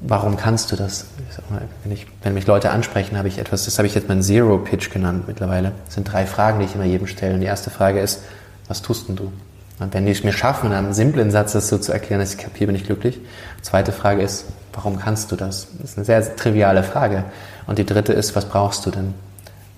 warum 0.06 0.38
kannst 0.38 0.72
du 0.72 0.76
das? 0.76 1.06
Mal, 1.50 1.62
wenn, 1.84 1.92
ich, 1.92 2.06
wenn 2.22 2.34
mich 2.34 2.46
Leute 2.46 2.72
ansprechen, 2.72 3.18
habe 3.18 3.28
ich 3.28 3.40
etwas, 3.40 3.66
das 3.66 3.78
habe 3.78 3.88
ich 3.88 3.96
jetzt 3.96 4.08
meinen 4.08 4.22
Zero-Pitch 4.22 4.92
genannt 4.92 5.24
mittlerweile. 5.28 5.72
Das 5.86 5.96
sind 5.96 6.12
drei 6.12 6.26
Fragen, 6.26 6.60
die 6.60 6.66
ich 6.66 6.76
immer 6.76 6.84
jedem 6.84 7.08
stelle. 7.08 7.36
Und 7.36 7.42
die 7.42 7.48
erste 7.48 7.70
Frage 7.70 8.00
ist, 8.00 8.22
was 8.68 8.82
tust 8.82 9.08
denn 9.08 9.16
du? 9.16 9.32
Und 9.80 9.94
wenn 9.94 10.06
die 10.06 10.12
es 10.12 10.24
mir 10.24 10.34
schaffen, 10.34 10.68
in 10.68 10.74
einem 10.74 10.94
simplen 10.94 11.32
Satz 11.32 11.54
das 11.54 11.68
so 11.68 11.78
zu 11.78 11.92
erklären, 11.92 12.20
dass 12.20 12.34
ich 12.36 12.40
kapiere, 12.40 12.68
bin 12.68 12.76
ich 12.76 12.86
glücklich. 12.86 13.20
Zweite 13.62 13.92
Frage 13.92 14.22
ist, 14.22 14.46
warum 14.74 15.00
kannst 15.00 15.32
du 15.32 15.36
das? 15.36 15.68
Das 15.80 15.92
ist 15.92 15.98
eine 15.98 16.06
sehr 16.06 16.36
triviale 16.36 16.84
Frage. 16.84 17.24
Und 17.66 17.80
die 17.80 17.86
dritte 17.86 18.14
ist, 18.14 18.36
was 18.36 18.46
brauchst 18.46 18.86
du 18.86 18.92
denn? 18.92 19.14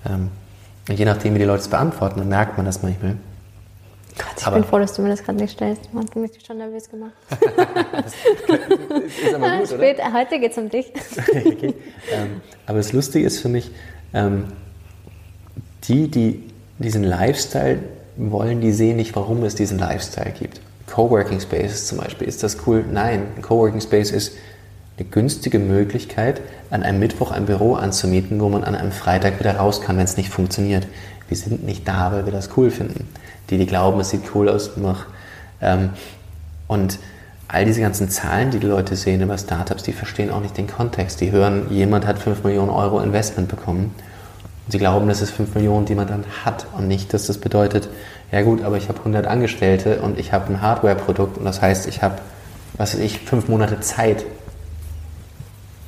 Ähm, 0.08 0.30
je 0.88 1.04
nachdem, 1.04 1.34
wie 1.34 1.38
die 1.38 1.44
Leute 1.44 1.62
es 1.62 1.68
beantworten, 1.68 2.18
dann 2.18 2.28
merkt 2.28 2.56
man 2.56 2.66
das 2.66 2.82
manchmal. 2.82 3.16
Gott, 4.18 4.26
ich 4.38 4.46
aber 4.46 4.56
bin 4.56 4.64
froh, 4.64 4.78
dass 4.78 4.94
du 4.94 5.02
mir 5.02 5.10
das 5.10 5.22
gerade 5.22 5.38
nicht 5.38 5.52
stellst. 5.52 5.92
Man 5.92 6.04
hat 6.04 6.16
mich 6.16 6.32
schon 6.44 6.58
nervös 6.58 6.88
gemacht. 6.88 7.12
ist 7.30 9.34
aber 9.34 9.58
gut, 9.58 9.68
Spät, 9.68 9.98
oder? 9.98 10.12
Heute 10.12 10.40
geht 10.40 10.52
es 10.52 10.58
um 10.58 10.70
dich. 10.70 10.92
okay. 11.28 11.74
ähm, 12.12 12.40
aber 12.66 12.78
das 12.78 12.92
Lustige 12.92 13.26
ist 13.26 13.40
für 13.40 13.48
mich, 13.48 13.70
ähm, 14.14 14.44
die, 15.84 16.08
die 16.08 16.42
diesen 16.78 17.04
Lifestyle 17.04 17.78
wollen, 18.16 18.60
die 18.60 18.72
sehen 18.72 18.96
nicht, 18.96 19.14
warum 19.16 19.42
es 19.44 19.54
diesen 19.54 19.78
Lifestyle 19.78 20.32
gibt. 20.32 20.60
Coworking 20.86 21.40
Spaces 21.40 21.86
zum 21.86 21.98
Beispiel, 21.98 22.28
ist 22.28 22.42
das 22.42 22.58
cool? 22.66 22.84
Nein, 22.90 23.26
ein 23.36 23.42
Coworking 23.42 23.80
Space 23.80 24.10
ist 24.10 24.32
eine 24.98 25.08
günstige 25.08 25.58
Möglichkeit, 25.58 26.40
an 26.70 26.82
einem 26.82 26.98
Mittwoch 26.98 27.30
ein 27.30 27.46
Büro 27.46 27.74
anzumieten, 27.74 28.40
wo 28.40 28.48
man 28.48 28.64
an 28.64 28.74
einem 28.74 28.92
Freitag 28.92 29.38
wieder 29.38 29.56
raus 29.56 29.82
kann, 29.82 29.98
wenn 29.98 30.04
es 30.04 30.16
nicht 30.16 30.30
funktioniert. 30.30 30.86
Wir 31.28 31.36
sind 31.36 31.64
nicht 31.64 31.86
da, 31.86 32.12
weil 32.12 32.24
wir 32.24 32.32
das 32.32 32.50
cool 32.56 32.70
finden. 32.70 33.08
Die, 33.50 33.58
die 33.58 33.66
glauben, 33.66 34.00
es 34.00 34.10
sieht 34.10 34.22
cool 34.34 34.48
aus, 34.48 34.72
mach. 34.76 35.06
Ähm, 35.60 35.90
und 36.68 36.98
all 37.48 37.64
diese 37.64 37.80
ganzen 37.80 38.10
Zahlen, 38.10 38.50
die 38.50 38.58
die 38.58 38.66
Leute 38.66 38.96
sehen 38.96 39.20
über 39.22 39.38
Startups, 39.38 39.82
die 39.82 39.92
verstehen 39.92 40.30
auch 40.30 40.40
nicht 40.40 40.56
den 40.56 40.66
Kontext. 40.66 41.20
Die 41.20 41.30
hören, 41.30 41.70
jemand 41.70 42.06
hat 42.06 42.18
5 42.18 42.42
Millionen 42.44 42.70
Euro 42.70 43.00
Investment 43.00 43.48
bekommen 43.48 43.94
Und 44.64 44.72
sie 44.72 44.78
glauben, 44.78 45.08
das 45.08 45.22
ist 45.22 45.30
5 45.30 45.54
Millionen, 45.54 45.86
die 45.86 45.94
man 45.94 46.08
dann 46.08 46.24
hat 46.44 46.66
und 46.76 46.88
nicht, 46.88 47.14
dass 47.14 47.26
das 47.26 47.38
bedeutet, 47.38 47.88
ja 48.32 48.42
gut, 48.42 48.64
aber 48.64 48.76
ich 48.76 48.88
habe 48.88 48.98
100 48.98 49.26
Angestellte 49.26 50.00
und 50.00 50.18
ich 50.18 50.32
habe 50.32 50.52
ein 50.52 50.60
Hardware-Produkt 50.60 51.38
und 51.38 51.44
das 51.44 51.62
heißt, 51.62 51.86
ich 51.86 52.02
habe, 52.02 52.16
was 52.76 52.94
weiß 52.94 53.00
ich, 53.00 53.20
fünf 53.20 53.48
Monate 53.48 53.78
Zeit 53.80 54.24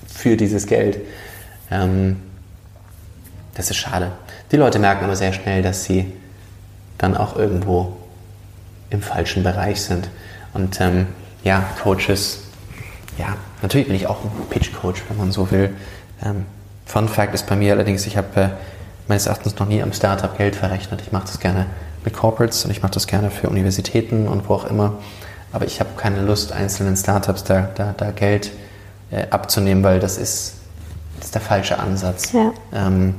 für 0.07 0.37
dieses 0.37 0.67
Geld. 0.67 1.01
Ähm, 1.71 2.17
das 3.55 3.71
ist 3.71 3.77
schade. 3.77 4.13
Die 4.51 4.57
Leute 4.57 4.79
merken 4.79 5.05
aber 5.05 5.17
sehr 5.17 5.33
schnell, 5.33 5.63
dass 5.63 5.85
sie 5.85 6.13
dann 6.97 7.17
auch 7.17 7.37
irgendwo 7.37 7.97
im 8.91 9.03
falschen 9.03 9.43
Bereich 9.43 9.83
sind. 9.83 10.09
Und 10.55 10.81
ähm, 10.81 11.07
ja, 11.45 11.65
Coaches, 11.83 12.41
ja, 13.19 13.37
natürlich 13.63 13.87
bin 13.87 13.97
ich 13.97 14.07
auch 14.07 14.25
ein 14.25 14.31
Pitch-Coach, 14.51 15.05
wenn 15.09 15.17
man 15.19 15.33
so 15.33 15.51
will. 15.51 15.75
Ähm, 16.25 16.47
Fun 16.87 17.09
Fact 17.09 17.35
ist 17.35 17.47
bei 17.47 17.57
mir 17.57 17.75
allerdings, 17.75 18.07
ich 18.07 18.17
habe 18.17 18.41
äh, 18.41 18.49
meines 19.07 19.27
Erachtens 19.27 19.59
noch 19.59 19.69
nie 19.69 19.83
am 19.83 19.93
Startup 19.93 20.37
Geld 20.37 20.57
verrechnet. 20.57 21.03
Ich 21.03 21.13
mache 21.13 21.27
das 21.27 21.39
gerne 21.39 21.67
mit 22.05 22.15
Corporates 22.15 22.65
und 22.65 22.71
ich 22.71 22.83
mache 22.83 22.93
das 22.93 23.07
gerne 23.07 23.31
für 23.31 23.51
Universitäten 23.51 24.27
und 24.27 24.49
wo 24.49 24.55
auch 24.55 24.65
immer. 24.65 24.95
Aber 25.53 25.67
ich 25.67 25.81
habe 25.81 25.91
keine 25.97 26.23
Lust, 26.23 26.53
einzelnen 26.53 26.97
Startups 26.97 27.45
da, 27.45 27.69
da, 27.75 27.95
da 27.97 28.11
Geld 28.11 28.51
äh, 29.11 29.27
abzunehmen, 29.31 29.85
weil 29.85 30.01
das 30.01 30.17
ist, 30.17 30.55
das 31.17 31.27
ist 31.27 31.35
der 31.35 31.43
falsche 31.43 31.79
Ansatz. 31.79 32.33
Ja. 32.33 32.53
Ähm, 32.73 33.15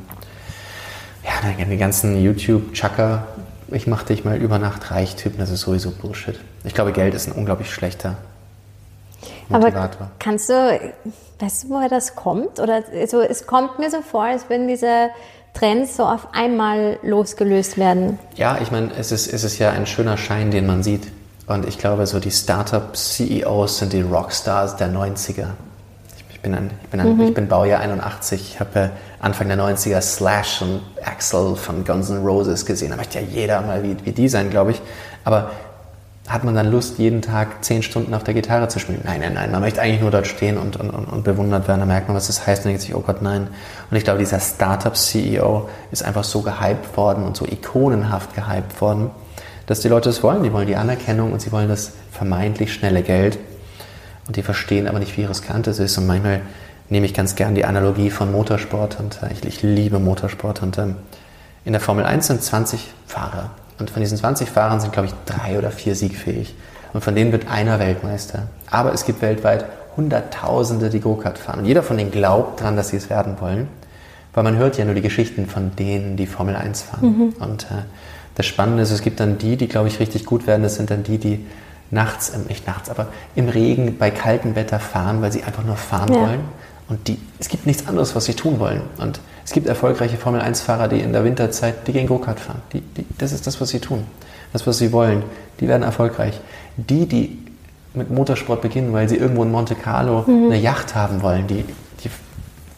ja, 1.24 1.66
die 1.66 1.78
ganzen 1.78 2.22
YouTube-Chucker, 2.22 3.28
ich 3.72 3.88
mache 3.88 4.06
dich 4.06 4.26
mal 4.26 4.38
über 4.38 4.60
Nacht 4.60 4.92
reich 4.92 5.16
Typen, 5.16 5.40
das 5.40 5.50
ist 5.50 5.62
sowieso 5.62 5.92
Bullshit. 5.92 6.40
Ich 6.64 6.74
glaube, 6.74 6.92
Geld 6.92 7.14
ist 7.14 7.28
ein 7.28 7.34
unglaublich 7.34 7.72
schlechter 7.72 8.18
Motivator. 9.50 10.02
Aber 10.02 10.12
kannst 10.20 10.50
du, 10.50 10.80
weißt 11.40 11.64
du, 11.64 11.70
woher 11.70 11.90
das 11.90 12.16
kommt? 12.16 12.60
Oder 12.60 12.84
also, 12.94 13.22
es 13.22 13.48
kommt 13.48 13.80
mir 13.80 13.90
so 13.90 14.02
vor, 14.02 14.24
als 14.24 14.50
würden 14.50 14.68
diese 14.68 15.10
Trends 15.54 15.98
so 15.98 16.04
auf 16.04 16.34
einmal 16.34 17.00
losgelöst 17.02 17.78
werden. 17.78 18.20
Ja, 18.36 18.60
ich 18.62 18.72
meine, 18.72 18.92
es 18.98 19.12
ist, 19.12 19.32
es 19.32 19.44
ist 19.44 19.60
ja 19.60 19.72
ein 19.72 19.86
schöner 19.86 20.18
Schein, 20.18 20.52
den 20.52 20.66
man 20.66 20.84
sieht. 20.84 21.08
Und 21.48 21.68
ich 21.68 21.80
glaube, 21.80 22.06
so 22.06 22.20
die 22.20 22.32
Startup-CEOs 22.32 23.80
sind 23.80 23.94
die 23.94 24.02
Rockstars 24.02 24.78
der 24.78 24.90
90er. 24.90 25.48
Ich 26.40 26.44
bin, 26.44 26.56
ein, 26.56 26.70
ich 26.84 26.90
bin, 26.90 27.02
ein, 27.02 27.18
mhm. 27.18 27.22
ich 27.22 27.34
bin 27.34 27.50
Baujahr 27.50 27.82
81. 27.82 28.54
Ich 28.54 28.60
habe 28.62 28.80
äh, 28.80 28.90
Anfang 29.20 29.50
der 29.50 29.58
90er 29.58 30.00
Slash 30.00 30.62
und 30.62 30.80
Axel 31.04 31.58
von 31.58 31.84
Guns 31.84 32.10
N' 32.10 32.24
Roses 32.26 32.66
gesehen. 32.66 32.92
Da 32.92 32.96
möchte 32.96 33.20
ja 33.20 33.26
jeder 33.26 33.60
mal 33.60 33.84
wie, 33.84 33.98
wie 34.06 34.14
die 34.14 34.30
sein, 34.30 34.50
glaube 34.50 34.72
ich. 34.72 34.82
Aber 35.26 35.52
hat 36.30 36.46
man 36.46 36.56
dann 36.56 36.72
Lust, 36.72 36.98
jeden 36.98 37.22
Tag 37.22 37.66
zehn 37.66 37.84
Stunden 37.84 38.14
auf 38.14 38.24
der 38.24 38.34
Gitarre 38.34 38.70
zu 38.70 38.80
spielen? 38.80 39.02
Nein, 39.04 39.20
nein, 39.20 39.34
nein. 39.34 39.52
Man 39.52 39.60
möchte 39.60 39.82
eigentlich 39.82 40.00
nur 40.00 40.12
dort 40.12 40.28
stehen 40.28 40.58
und, 40.58 40.78
und, 40.78 40.92
und 40.92 41.24
bewundert 41.26 41.68
werden. 41.68 41.82
Da 41.82 41.86
merkt 41.86 42.08
man, 42.08 42.16
was 42.16 42.28
das 42.28 42.48
heißt 42.48 42.64
und 42.64 42.70
denkt 42.70 42.84
sich, 42.84 42.96
oh 42.96 43.02
Gott, 43.02 43.22
nein. 43.22 43.48
Und 43.92 43.98
ich 43.98 44.06
glaube, 44.06 44.20
dieser 44.20 44.40
Startup-CEO 44.40 45.68
ist 45.92 46.06
einfach 46.06 46.24
so 46.24 46.42
gehypt 46.42 46.96
worden 46.96 47.26
und 47.26 47.36
so 47.36 47.46
ikonenhaft 47.46 48.34
gehypt 48.34 48.80
worden, 48.80 49.10
dass 49.66 49.82
die 49.82 49.90
Leute 49.90 50.08
das 50.08 50.24
wollen. 50.24 50.44
Die 50.44 50.54
wollen 50.54 50.68
die 50.68 50.78
Anerkennung 50.78 51.34
und 51.34 51.42
sie 51.42 51.52
wollen 51.52 51.68
das 51.68 51.92
vermeintlich 52.14 52.74
schnelle 52.74 53.02
Geld. 53.02 53.38
Und 54.30 54.36
die 54.36 54.44
verstehen 54.44 54.88
aber 54.88 55.00
nicht, 55.00 55.18
wie 55.18 55.24
riskant 55.24 55.66
es 55.66 55.80
ist. 55.80 55.98
Und 55.98 56.06
manchmal 56.06 56.42
nehme 56.88 57.08
ich 57.08 57.16
ganz 57.16 57.34
gern 57.34 57.56
die 57.56 57.66
Analogie 57.66 58.12
von 58.12 58.32
Motorsport 58.32 59.00
und 59.00 59.24
äh, 59.24 59.34
ich, 59.34 59.44
ich, 59.44 59.64
liebe 59.64 59.98
Motorsport. 59.98 60.62
Und 60.62 60.78
ähm, 60.78 60.98
in 61.66 61.74
der 61.74 61.82
Formel 61.82 62.06
1 62.06 62.28
sind 62.28 62.44
20 62.44 62.94
Fahrer. 63.08 63.50
Und 63.80 63.90
von 63.90 64.04
diesen 64.04 64.20
20 64.20 64.48
Fahrern 64.48 64.82
sind, 64.82 64.94
glaube 64.94 65.08
ich, 65.08 65.16
drei 65.26 65.58
oder 65.58 65.72
vier 65.72 65.96
siegfähig. 65.96 66.54
Und 66.94 67.04
von 67.04 67.16
denen 67.16 67.32
wird 67.32 67.50
einer 67.50 67.80
Weltmeister. 67.80 68.44
Aber 68.70 68.94
es 68.94 69.04
gibt 69.04 69.24
weltweit 69.24 69.66
Hunderttausende, 69.98 70.92
die 70.92 71.00
Go-Kart 71.00 71.40
fahren. 71.40 71.62
Und 71.62 71.66
jeder 71.66 71.82
von 71.82 71.98
denen 71.98 72.12
glaubt 72.12 72.62
daran, 72.62 72.76
dass 72.76 72.90
sie 72.90 72.98
es 72.98 73.10
werden 73.10 73.38
wollen. 73.40 73.68
Weil 74.36 74.44
man 74.44 74.58
hört 74.58 74.78
ja 74.78 74.86
nur 74.86 74.94
die 74.94 75.02
Geschichten 75.02 75.48
von 75.48 75.76
denen, 75.76 76.18
die 76.18 76.28
Formel 76.28 76.56
1 76.56 76.84
fahren. 76.84 77.18
Mhm. 77.18 77.34
Und 77.40 77.64
äh, 77.64 77.82
das 78.36 78.46
Spannende 78.46 78.84
ist, 78.84 78.92
es 78.92 79.02
gibt 79.02 79.20
dann 79.20 79.40
die, 79.40 79.58
die, 79.58 79.68
glaube 79.68 79.88
ich, 79.88 80.00
richtig 80.00 80.28
gut 80.28 80.46
werden. 80.46 80.62
Das 80.62 80.76
sind 80.76 80.92
dann 80.92 81.02
die, 81.02 81.18
die 81.18 81.48
nachts, 81.92 82.30
äh, 82.30 82.38
nicht 82.48 82.68
nachts, 82.68 82.90
aber 82.90 83.08
im 83.36 83.50
Regen 83.50 83.98
bei 83.98 84.12
kaltem 84.12 84.56
Wetter 84.56 84.80
fahren, 84.80 85.22
weil 85.22 85.32
sie 85.32 85.44
einfach 85.44 85.64
nur 85.64 85.76
fahren 85.76 86.14
ja. 86.14 86.22
wollen. 86.22 86.42
Und 86.88 87.08
die, 87.08 87.20
es 87.40 87.50
gibt 87.50 87.68
nichts 87.68 87.88
anderes, 87.88 88.16
was 88.16 88.26
sie 88.26 88.34
tun 88.34 88.60
wollen. 88.60 88.82
Und 88.98 89.20
es 89.46 89.52
gibt 89.52 89.68
erfolgreiche 89.68 90.18
Formel-1-Fahrer, 90.18 90.88
die 90.88 91.00
in 91.00 91.14
der 91.14 91.24
Winterzeit, 91.24 91.88
die 91.88 91.94
gehen 91.94 92.08
Go-Kart 92.08 92.40
fahren. 92.40 92.62
Die, 92.74 92.82
die, 92.82 93.06
das 93.18 93.32
ist 93.32 93.46
das, 93.46 93.62
was 93.62 93.70
sie 93.70 93.80
tun. 93.80 94.06
Das, 94.54 94.66
was 94.66 94.80
sie 94.80 94.92
wollen. 94.92 95.24
Die 95.60 95.68
werden 95.68 95.84
erfolgreich. 95.84 96.40
Die, 96.78 97.06
die 97.06 97.38
mit 97.94 98.10
Motorsport 98.10 98.62
beginnen, 98.62 98.92
weil 98.94 99.08
sie 99.08 99.18
irgendwo 99.18 99.44
in 99.44 99.52
Monte 99.52 99.76
Carlo 99.76 100.24
mhm. 100.26 100.46
eine 100.46 100.58
Yacht 100.58 100.96
haben 100.96 101.22
wollen, 101.22 101.46
die, 101.48 101.64
die, 102.04 102.10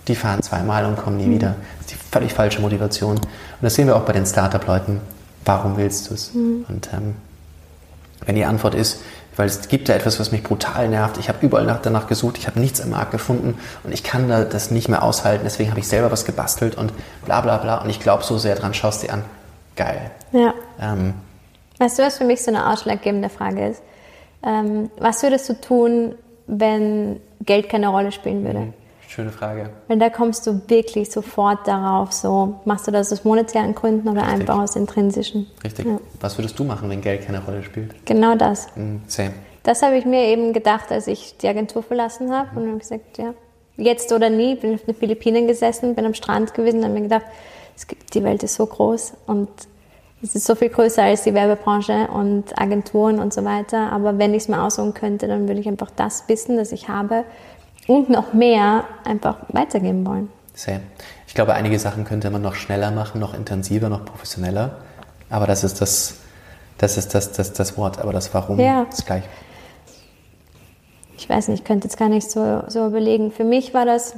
die 0.08 0.16
fahren 0.16 0.42
zweimal 0.42 0.86
und 0.86 0.98
kommen 0.98 1.18
nie 1.18 1.28
mhm. 1.28 1.36
wieder. 1.36 1.56
Das 1.78 1.88
ist 1.88 1.92
die 1.92 2.12
völlig 2.12 2.34
falsche 2.34 2.62
Motivation. 2.62 3.18
Und 3.18 3.28
das 3.62 3.76
sehen 3.76 3.88
wir 3.88 3.96
auch 3.96 4.04
bei 4.04 4.14
den 4.14 4.26
Startup-Leuten. 4.26 5.00
Warum 5.46 5.78
willst 5.78 6.10
du 6.10 6.14
es? 6.14 6.34
Mhm. 6.34 6.66
Und 6.68 6.90
ähm, 6.94 7.16
wenn 8.26 8.36
die 8.36 8.46
Antwort 8.46 8.76
ist, 8.76 9.02
weil 9.36 9.48
es 9.48 9.68
gibt 9.68 9.90
da 9.90 9.94
etwas, 9.94 10.20
was 10.20 10.32
mich 10.32 10.44
brutal 10.44 10.90
nervt. 10.90 11.18
Ich 11.18 11.30
habe 11.30 11.40
überall 11.42 11.66
nach, 11.66 11.82
danach 11.82 12.08
gesucht, 12.08 12.38
ich 12.38 12.48
habe 12.48 12.60
nichts 12.60 12.80
im 12.80 12.92
Markt 12.92 13.12
gefunden 13.12 13.58
und 13.84 13.94
ich 13.94 14.04
kann 14.04 14.28
da 14.28 14.44
das 14.44 14.72
nicht 14.72 14.90
mehr 14.90 15.04
aushalten. 15.04 15.44
Deswegen 15.46 15.70
habe 15.70 15.80
ich 15.80 15.88
selber 15.88 16.12
was 16.12 16.26
gebastelt 16.26 16.78
und 16.78 16.92
bla 17.26 17.42
bla 17.42 17.58
bla. 17.58 17.82
Und 17.82 17.90
ich 17.90 18.00
glaube 18.00 18.24
so 18.24 18.38
sehr 18.38 18.56
dran, 18.56 18.74
schaust 18.74 19.04
dir 19.04 19.14
an. 19.14 19.24
Geil. 19.76 20.12
Ja. 20.34 20.54
Ähm, 20.80 21.14
weißt 21.80 22.00
du, 22.00 22.04
was 22.04 22.18
für 22.18 22.26
mich 22.26 22.44
so 22.44 22.52
eine 22.52 22.70
ausschlaggebende 22.70 23.30
Frage 23.30 23.68
ist? 23.70 23.82
Ähm, 24.44 24.90
was 24.98 25.24
würdest 25.24 25.48
du 25.50 25.54
tun, 25.60 26.16
wenn 26.48 27.22
Geld 27.46 27.70
keine 27.70 27.88
Rolle 27.88 28.12
spielen 28.12 28.44
würde? 28.44 28.60
Mhm. 28.60 28.74
Schöne 29.12 29.32
Frage. 29.32 29.72
Weil 29.90 30.00
da 30.00 30.10
kommst 30.10 30.48
du 30.48 30.62
wirklich 30.68 31.12
sofort 31.12 31.68
darauf, 31.68 32.14
so 32.14 32.62
machst 32.64 32.88
du 32.88 32.92
das 32.92 33.12
aus 33.12 33.26
monetären 33.26 33.76
Gründen 33.76 34.08
oder 34.08 34.22
Richtig. 34.22 34.40
einfach 34.40 34.60
aus 34.60 34.78
intrinsischen. 34.78 35.48
Richtig. 35.66 35.86
Ja. 35.86 36.00
Was 36.22 36.38
würdest 36.38 36.58
du 36.58 36.64
machen, 36.64 36.90
wenn 36.90 37.02
Geld 37.02 37.26
keine 37.26 37.44
Rolle 37.44 37.62
spielt? 37.62 38.06
Genau 38.06 38.36
das. 38.36 38.68
Mm, 38.78 39.00
same. 39.08 39.34
Das 39.64 39.82
habe 39.82 39.98
ich 39.98 40.06
mir 40.06 40.28
eben 40.28 40.54
gedacht, 40.54 40.94
als 40.94 41.08
ich 41.08 41.36
die 41.36 41.50
Agentur 41.50 41.84
verlassen 41.84 42.32
habe 42.32 42.52
mhm. 42.52 42.58
und 42.58 42.70
habe 42.70 42.80
gesagt, 42.80 43.18
ja, 43.18 43.34
jetzt 43.76 44.14
oder 44.14 44.30
nie, 44.30 44.56
bin 44.56 44.76
auf 44.76 44.86
den 44.86 44.96
Philippinen 44.96 45.46
gesessen, 45.46 45.94
bin 45.94 46.06
am 46.06 46.14
Strand 46.14 46.54
gewesen 46.54 46.78
und 46.78 46.86
habe 46.86 46.94
mir 46.94 47.02
gedacht, 47.02 47.26
gibt, 47.90 48.14
die 48.14 48.24
Welt 48.24 48.44
ist 48.44 48.56
so 48.56 48.66
groß 48.66 49.14
und 49.28 49.50
es 50.24 50.36
ist 50.36 50.46
so 50.46 50.56
viel 50.56 50.70
größer 50.70 51.04
als 51.04 51.24
die 51.24 51.34
Werbebranche 51.34 52.08
und 52.14 52.58
Agenturen 52.58 53.20
und 53.20 53.34
so 53.34 53.44
weiter. 53.44 53.92
Aber 53.92 54.20
wenn 54.20 54.34
ich 54.34 54.44
es 54.44 54.48
mir 54.48 54.62
aussuchen 54.62 54.94
könnte, 54.94 55.28
dann 55.28 55.50
würde 55.50 55.60
ich 55.60 55.68
einfach 55.68 55.90
das 55.90 56.30
Wissen, 56.30 56.58
das 56.58 56.72
ich 56.72 56.88
habe, 56.88 57.26
und 57.88 58.10
noch 58.10 58.34
mehr 58.34 58.86
einfach 59.04 59.38
weitergeben 59.50 60.06
wollen. 60.06 60.30
Sehr. 60.54 60.82
Ich 61.28 61.34
glaube, 61.34 61.54
einige 61.54 61.80
Sachen 61.80 62.04
könnte 62.04 62.30
man 62.30 62.42
noch 62.42 62.56
schneller 62.56 62.92
machen, 62.92 63.20
noch 63.20 63.34
intensiver, 63.34 63.90
noch 63.90 64.06
professioneller. 64.06 64.78
Aber 65.30 65.48
das 65.48 65.64
ist 65.64 65.82
das, 65.82 66.16
das, 66.78 66.98
ist 66.98 67.16
das, 67.16 67.32
das, 67.32 67.54
das 67.54 67.78
Wort. 67.78 68.00
Aber 68.00 68.12
das 68.14 68.34
Warum 68.34 68.60
ja. 68.60 68.84
ist 68.84 69.06
gleich. 69.06 69.24
Ich 71.18 71.30
weiß 71.30 71.48
nicht, 71.48 71.60
ich 71.60 71.66
könnte 71.66 71.88
jetzt 71.88 71.98
gar 71.98 72.10
nicht 72.10 72.30
so, 72.30 72.64
so 72.68 72.86
überlegen. 72.88 73.32
Für 73.32 73.44
mich 73.44 73.74
war 73.74 73.86
das 73.86 74.16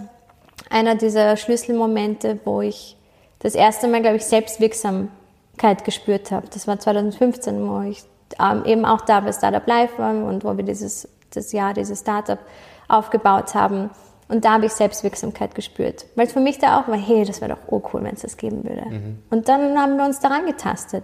einer 0.69 0.95
dieser 0.95 1.38
Schlüsselmomente, 1.38 2.39
wo 2.45 2.62
ich 2.62 2.97
das 3.39 3.56
erste 3.56 3.88
Mal, 3.88 4.02
glaube 4.02 4.17
ich, 4.17 4.26
Selbstwirksamkeit 4.26 5.84
gespürt 5.84 6.32
habe. 6.32 6.47
Das 6.52 6.65
war 6.65 6.80
2015, 6.80 7.69
wo 7.69 7.82
ich 7.82 8.04
ähm, 8.39 8.65
eben 8.65 8.86
auch 8.86 9.02
da 9.02 9.19
bei 9.19 9.32
Startup 9.32 9.65
Live 9.67 9.99
war 9.99 10.13
und 10.13 10.43
wo 10.43 10.56
wir 10.58 10.63
dieses 10.63 11.08
das 11.32 11.52
Jahr, 11.52 11.73
dieses 11.73 11.99
Startup 11.99 12.39
aufgebaut 12.88 13.56
haben. 13.56 13.89
Und 14.30 14.46
da 14.46 14.54
habe 14.54 14.65
ich 14.65 14.74
Selbstwirksamkeit 14.74 15.54
gespürt. 15.54 16.06
Weil 16.15 16.28
es 16.28 16.34
für 16.34 16.39
mich 16.39 16.58
da 16.58 16.80
auch 16.80 16.88
war, 16.88 16.98
hey, 16.98 17.26
das 17.26 17.41
wäre 17.41 17.52
doch 17.52 17.67
oh 17.67 17.82
cool, 17.93 18.04
wenn 18.04 18.15
es 18.15 18.22
das 18.22 18.38
geben 18.38 18.63
würde. 18.63 18.86
Mhm. 18.89 19.19
Und 19.30 19.48
dann 19.50 19.78
haben 19.78 19.98
wir 19.98 20.06
uns 20.06 20.19
daran 20.19 20.46
getastet. 20.46 21.04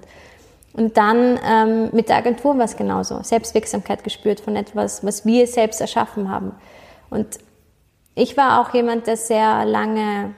Und 0.73 0.97
dann 0.97 1.39
ähm, 1.45 1.89
mit 1.93 2.09
der 2.09 2.17
Agentur 2.17 2.57
war 2.57 2.65
es 2.65 2.77
genauso. 2.77 3.21
Selbstwirksamkeit 3.23 4.03
gespürt 4.03 4.39
von 4.39 4.55
etwas, 4.55 5.03
was 5.03 5.25
wir 5.25 5.47
selbst 5.47 5.81
erschaffen 5.81 6.29
haben. 6.29 6.53
Und 7.09 7.39
ich 8.15 8.37
war 8.37 8.61
auch 8.61 8.73
jemand, 8.73 9.07
der 9.07 9.17
sehr 9.17 9.65
lange, 9.65 10.35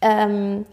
ähm, 0.00 0.64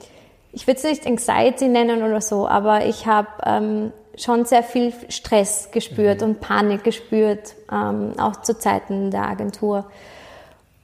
ich 0.52 0.68
würde 0.68 0.78
es 0.78 0.84
nicht 0.84 1.06
Anxiety 1.06 1.68
nennen 1.68 2.04
oder 2.04 2.22
so, 2.22 2.48
aber 2.48 2.86
ich 2.86 3.06
habe 3.06 3.28
ähm, 3.46 3.92
schon 4.20 4.46
sehr 4.46 4.64
viel 4.64 4.94
Stress 5.10 5.70
gespürt 5.72 6.22
mhm. 6.22 6.28
und 6.28 6.40
Panik 6.40 6.84
gespürt, 6.84 7.56
ähm, 7.72 8.14
auch 8.20 8.42
zu 8.42 8.58
Zeiten 8.58 9.12
der 9.12 9.24
Agentur. 9.24 9.86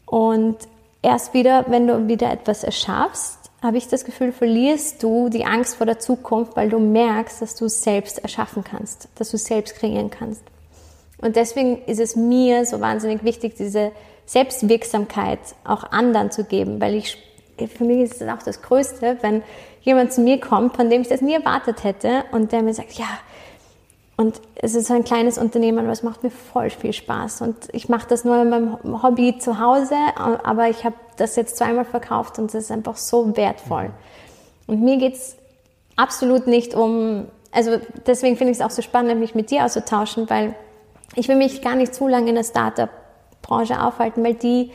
Und 0.06 0.58
erst 1.02 1.34
wieder, 1.34 1.66
wenn 1.68 1.88
du 1.88 2.08
wieder 2.08 2.32
etwas 2.32 2.64
erschaffst, 2.64 3.46
habe 3.62 3.78
ich 3.78 3.88
das 3.88 4.06
Gefühl, 4.06 4.32
verlierst 4.32 5.02
du 5.02 5.30
die 5.30 5.46
Angst 5.46 5.76
vor 5.76 5.86
der 5.86 6.00
Zukunft, 6.00 6.56
weil 6.56 6.70
du 6.70 6.80
merkst, 6.80 7.42
dass 7.42 7.56
du 7.56 7.66
es 7.66 7.82
selbst 7.82 8.20
erschaffen 8.20 8.64
kannst, 8.64 9.10
dass 9.16 9.32
du 9.32 9.38
es 9.38 9.46
selbst 9.46 9.76
kreieren 9.76 10.12
kannst. 10.12 10.44
Und 11.18 11.36
deswegen 11.36 11.82
ist 11.86 12.00
es 12.00 12.16
mir 12.16 12.66
so 12.66 12.80
wahnsinnig 12.82 13.24
wichtig, 13.24 13.56
diese 13.56 13.92
Selbstwirksamkeit 14.26 15.40
auch 15.64 15.84
anderen 15.92 16.32
zu 16.32 16.44
geben, 16.44 16.80
weil 16.82 16.96
ich, 16.96 17.18
für 17.58 17.84
mich 17.84 18.00
ist 18.00 18.22
es 18.22 18.28
auch 18.28 18.44
das 18.44 18.62
Größte, 18.62 19.18
wenn 19.22 19.44
jemand 19.82 20.14
zu 20.14 20.22
mir 20.22 20.40
kommt, 20.40 20.76
von 20.76 20.90
dem 20.90 21.02
ich 21.02 21.08
das 21.08 21.22
nie 21.22 21.34
erwartet 21.34 21.84
hätte 21.84 22.24
und 22.32 22.52
der 22.52 22.64
mir 22.64 22.74
sagt, 22.74 22.94
ja, 22.94 23.08
und 24.18 24.40
es 24.56 24.76
ist 24.76 24.90
ein 24.92 25.04
kleines 25.04 25.38
Unternehmen, 25.38 25.80
aber 25.80 25.92
es 25.92 26.02
macht 26.02 26.24
mir 26.24 26.32
voll 26.32 26.70
viel 26.70 26.94
Spaß. 26.94 27.42
Und 27.42 27.56
ich 27.74 27.90
mache 27.90 28.08
das 28.08 28.24
nur 28.24 28.42
in 28.42 28.50
meinem 28.50 29.04
Hobby 29.04 29.38
zu 29.38 29.60
Hause, 29.60 29.96
aber 30.16 30.70
ich 30.70 30.86
habe 30.86 30.96
das 31.18 31.36
jetzt 31.36 31.58
zweimal 31.58 31.84
verkauft 31.84 32.40
und 32.40 32.46
es 32.46 32.56
ist 32.56 32.72
einfach 32.72 32.96
so 32.96 33.36
wertvoll. 33.36 33.92
Und 34.68 34.82
mir 34.82 34.98
geht 34.98 35.16
es 35.16 35.36
absolut 35.98 36.48
nicht 36.48 36.74
um, 36.74 37.26
also 37.52 37.78
deswegen 38.08 38.38
finde 38.38 38.52
ich 38.52 38.60
es 38.60 38.66
auch 38.66 38.72
so 38.72 38.82
spannend, 38.82 39.20
mich 39.20 39.36
mit 39.36 39.52
dir 39.52 39.66
auszutauschen, 39.66 40.30
weil 40.30 40.56
ich 41.16 41.28
will 41.28 41.36
mich 41.36 41.62
gar 41.62 41.76
nicht 41.76 41.94
zu 41.94 42.08
lange 42.08 42.30
in 42.30 42.36
der 42.36 42.44
Startup-Branche 42.44 43.82
aufhalten, 43.82 44.24
weil 44.24 44.34
die 44.34 44.72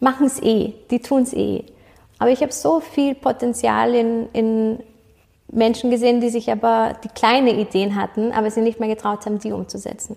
machen 0.00 0.26
es 0.26 0.42
eh, 0.42 0.74
die 0.90 1.00
tun 1.00 1.22
es 1.22 1.32
eh. 1.32 1.64
Aber 2.20 2.30
ich 2.30 2.42
habe 2.42 2.52
so 2.52 2.80
viel 2.80 3.14
Potenzial 3.14 3.94
in, 3.94 4.28
in 4.32 4.78
Menschen 5.50 5.90
gesehen, 5.90 6.20
die 6.20 6.28
sich 6.28 6.52
aber 6.52 6.94
die 7.02 7.08
kleine 7.08 7.52
Ideen 7.58 7.96
hatten, 7.96 8.30
aber 8.30 8.50
sie 8.50 8.60
nicht 8.60 8.78
mehr 8.78 8.90
getraut 8.90 9.24
haben, 9.24 9.38
die 9.38 9.52
umzusetzen. 9.52 10.16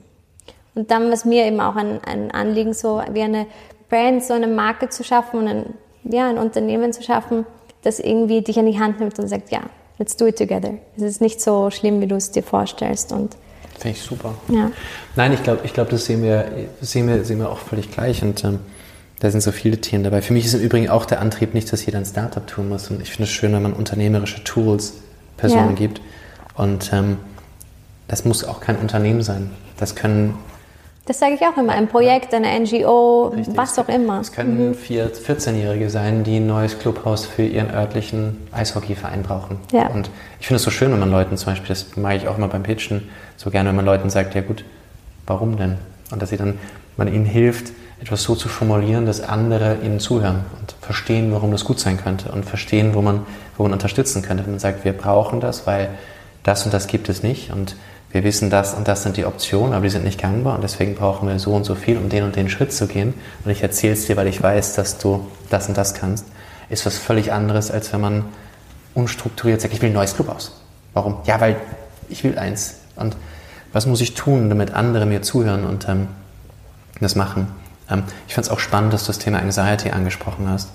Und 0.75 0.91
dann 0.91 1.11
was 1.11 1.23
mir 1.23 1.45
eben 1.45 1.61
auch 1.61 1.77
ein, 1.77 2.03
ein 2.03 2.29
Anliegen, 2.31 2.73
so 2.73 3.01
wie 3.11 3.21
eine 3.21 3.47
Brand, 3.89 4.21
so 4.23 4.33
eine 4.33 4.47
Marke 4.47 4.89
zu 4.89 5.03
schaffen 5.03 5.39
und 5.39 5.47
ein, 5.47 5.73
ja, 6.03 6.29
ein 6.29 6.37
Unternehmen 6.37 6.91
zu 6.91 7.01
schaffen, 7.01 7.45
das 7.83 7.99
irgendwie 7.99 8.41
dich 8.41 8.59
an 8.59 8.65
die 8.65 8.79
Hand 8.79 8.99
nimmt 8.99 9.17
und 9.17 9.27
sagt, 9.29 9.51
ja, 9.51 9.61
let's 9.97 10.17
do 10.17 10.27
it 10.27 10.37
together. 10.37 10.73
Es 10.97 11.03
ist 11.03 11.21
nicht 11.21 11.39
so 11.39 11.71
schlimm, 11.71 12.01
wie 12.01 12.07
du 12.07 12.15
es 12.15 12.31
dir 12.31 12.43
vorstellst. 12.43 13.13
Und 13.13 13.37
Finde 13.79 13.97
ich 13.97 14.03
super. 14.03 14.33
Ja. 14.49 14.71
Nein, 15.15 15.31
ich 15.33 15.41
glaube, 15.41 15.61
ich 15.63 15.73
glaub, 15.73 15.89
das 15.89 16.03
sehen 16.05 16.21
wir, 16.21 16.51
sehen, 16.81 17.07
wir, 17.07 17.23
sehen 17.23 17.39
wir 17.39 17.49
auch 17.49 17.59
völlig 17.59 17.91
gleich. 17.91 18.21
Und 18.21 18.43
ähm, 18.43 18.59
da 19.23 19.31
sind 19.31 19.39
so 19.39 19.53
viele 19.53 19.77
Themen 19.77 20.03
dabei. 20.03 20.21
Für 20.21 20.33
mich 20.33 20.43
ist 20.43 20.53
im 20.53 20.59
Übrigen 20.59 20.89
auch 20.89 21.05
der 21.05 21.21
Antrieb 21.21 21.53
nicht, 21.53 21.71
dass 21.71 21.85
jeder 21.85 21.97
ein 21.97 22.05
Startup 22.05 22.45
tun 22.45 22.67
muss. 22.67 22.89
Und 22.89 23.01
ich 23.01 23.09
finde 23.09 23.23
es 23.23 23.29
schön, 23.29 23.53
wenn 23.53 23.61
man 23.61 23.71
unternehmerische 23.71 24.43
Tools 24.43 24.95
Personen 25.37 25.69
ja. 25.69 25.75
gibt. 25.75 26.01
Und 26.55 26.91
ähm, 26.91 27.17
das 28.09 28.25
muss 28.25 28.43
auch 28.43 28.59
kein 28.59 28.75
Unternehmen 28.75 29.21
sein. 29.21 29.51
Das 29.77 29.95
können 29.95 30.33
das 31.05 31.19
sage 31.19 31.35
ich 31.35 31.41
auch 31.41 31.57
immer. 31.57 31.71
Ein 31.71 31.87
Projekt, 31.87 32.33
eine 32.33 32.59
NGO, 32.59 33.33
Richtig. 33.35 33.55
was 33.55 33.79
auch 33.79 33.87
immer. 33.87 34.19
Es 34.19 34.33
können 34.33 34.69
mhm. 34.69 34.73
14-Jährige 34.73 35.89
sein, 35.89 36.25
die 36.25 36.37
ein 36.37 36.47
neues 36.47 36.79
Clubhaus 36.79 37.25
für 37.25 37.43
ihren 37.43 37.71
örtlichen 37.71 38.37
Eishockeyverein 38.51 39.23
brauchen. 39.23 39.57
Ja. 39.71 39.87
Und 39.87 40.09
ich 40.41 40.47
finde 40.47 40.57
es 40.57 40.63
so 40.63 40.71
schön, 40.71 40.91
wenn 40.91 40.99
man 40.99 41.11
Leuten 41.11 41.37
zum 41.37 41.53
Beispiel, 41.53 41.69
das 41.69 41.95
mag 41.95 42.17
ich 42.17 42.27
auch 42.27 42.37
immer 42.37 42.49
beim 42.49 42.63
Pitchen, 42.63 43.09
so 43.37 43.51
gerne, 43.51 43.69
wenn 43.69 43.75
man 43.77 43.85
Leuten 43.85 44.09
sagt, 44.09 44.35
ja 44.35 44.41
gut, 44.41 44.65
warum 45.27 45.55
denn? 45.57 45.77
Und 46.11 46.21
dass 46.21 46.29
sie 46.29 46.37
dann, 46.37 46.57
man 46.97 47.13
ihnen 47.13 47.25
hilft, 47.25 47.73
etwas 48.03 48.23
so 48.23 48.35
zu 48.35 48.49
formulieren, 48.49 49.05
dass 49.05 49.21
andere 49.21 49.77
ihnen 49.81 50.01
zuhören 50.01 50.43
und 50.59 50.75
verstehen, 50.81 51.31
warum 51.31 51.51
das 51.51 51.63
gut 51.63 51.79
sein 51.79 51.97
könnte 51.97 52.29
und 52.33 52.43
verstehen, 52.43 52.95
wo 52.95 53.01
man, 53.01 53.25
wo 53.57 53.63
man 53.63 53.71
unterstützen 53.71 54.21
könnte. 54.21 54.43
Wenn 54.43 54.51
man 54.51 54.59
sagt, 54.59 54.83
wir 54.83 54.91
brauchen 54.91 55.39
das, 55.39 55.65
weil 55.65 55.89
das 56.43 56.65
und 56.65 56.73
das 56.73 56.87
gibt 56.87 57.07
es 57.07 57.23
nicht 57.23 57.51
und 57.51 57.77
wir 58.11 58.25
wissen, 58.25 58.49
das 58.49 58.73
und 58.73 58.89
das 58.89 59.03
sind 59.03 59.15
die 59.15 59.25
Optionen, 59.25 59.73
aber 59.73 59.83
die 59.83 59.89
sind 59.89 60.03
nicht 60.03 60.21
gangbar 60.21 60.55
und 60.55 60.63
deswegen 60.63 60.95
brauchen 60.95 61.29
wir 61.29 61.39
so 61.39 61.53
und 61.53 61.63
so 61.63 61.75
viel, 61.75 61.97
um 61.97 62.09
den 62.09 62.23
und 62.25 62.35
den 62.35 62.49
Schritt 62.49 62.73
zu 62.73 62.87
gehen. 62.87 63.13
Und 63.45 63.51
ich 63.51 63.63
erzähle 63.63 63.93
es 63.93 64.05
dir, 64.05 64.17
weil 64.17 64.27
ich 64.27 64.43
weiß, 64.43 64.75
dass 64.75 64.97
du 64.97 65.25
das 65.49 65.69
und 65.69 65.77
das 65.77 65.93
kannst, 65.93 66.25
ist 66.69 66.85
was 66.85 66.97
völlig 66.97 67.31
anderes, 67.31 67.71
als 67.71 67.93
wenn 67.93 68.01
man 68.01 68.25
unstrukturiert 68.93 69.61
sagt, 69.61 69.73
ich 69.73 69.81
will 69.81 69.89
ein 69.89 69.93
neues 69.93 70.13
Club 70.13 70.27
aus. 70.27 70.61
Warum? 70.93 71.19
Ja, 71.23 71.39
weil 71.39 71.55
ich 72.09 72.23
will 72.25 72.37
eins. 72.37 72.81
Und 72.97 73.15
was 73.71 73.85
muss 73.85 74.01
ich 74.01 74.13
tun, 74.13 74.49
damit 74.49 74.73
andere 74.73 75.05
mir 75.05 75.21
zuhören 75.21 75.63
und 75.63 75.87
ähm, 75.87 76.09
das 76.99 77.15
machen? 77.15 77.62
Ähm, 77.93 78.03
ich 78.27 78.33
fand 78.33 78.47
es 78.47 78.51
auch 78.51 78.59
spannend, 78.59 78.93
dass 78.93 79.03
du 79.03 79.07
das 79.07 79.19
Thema 79.19 79.39
Anxiety 79.39 79.91
angesprochen 79.91 80.49
hast. 80.49 80.69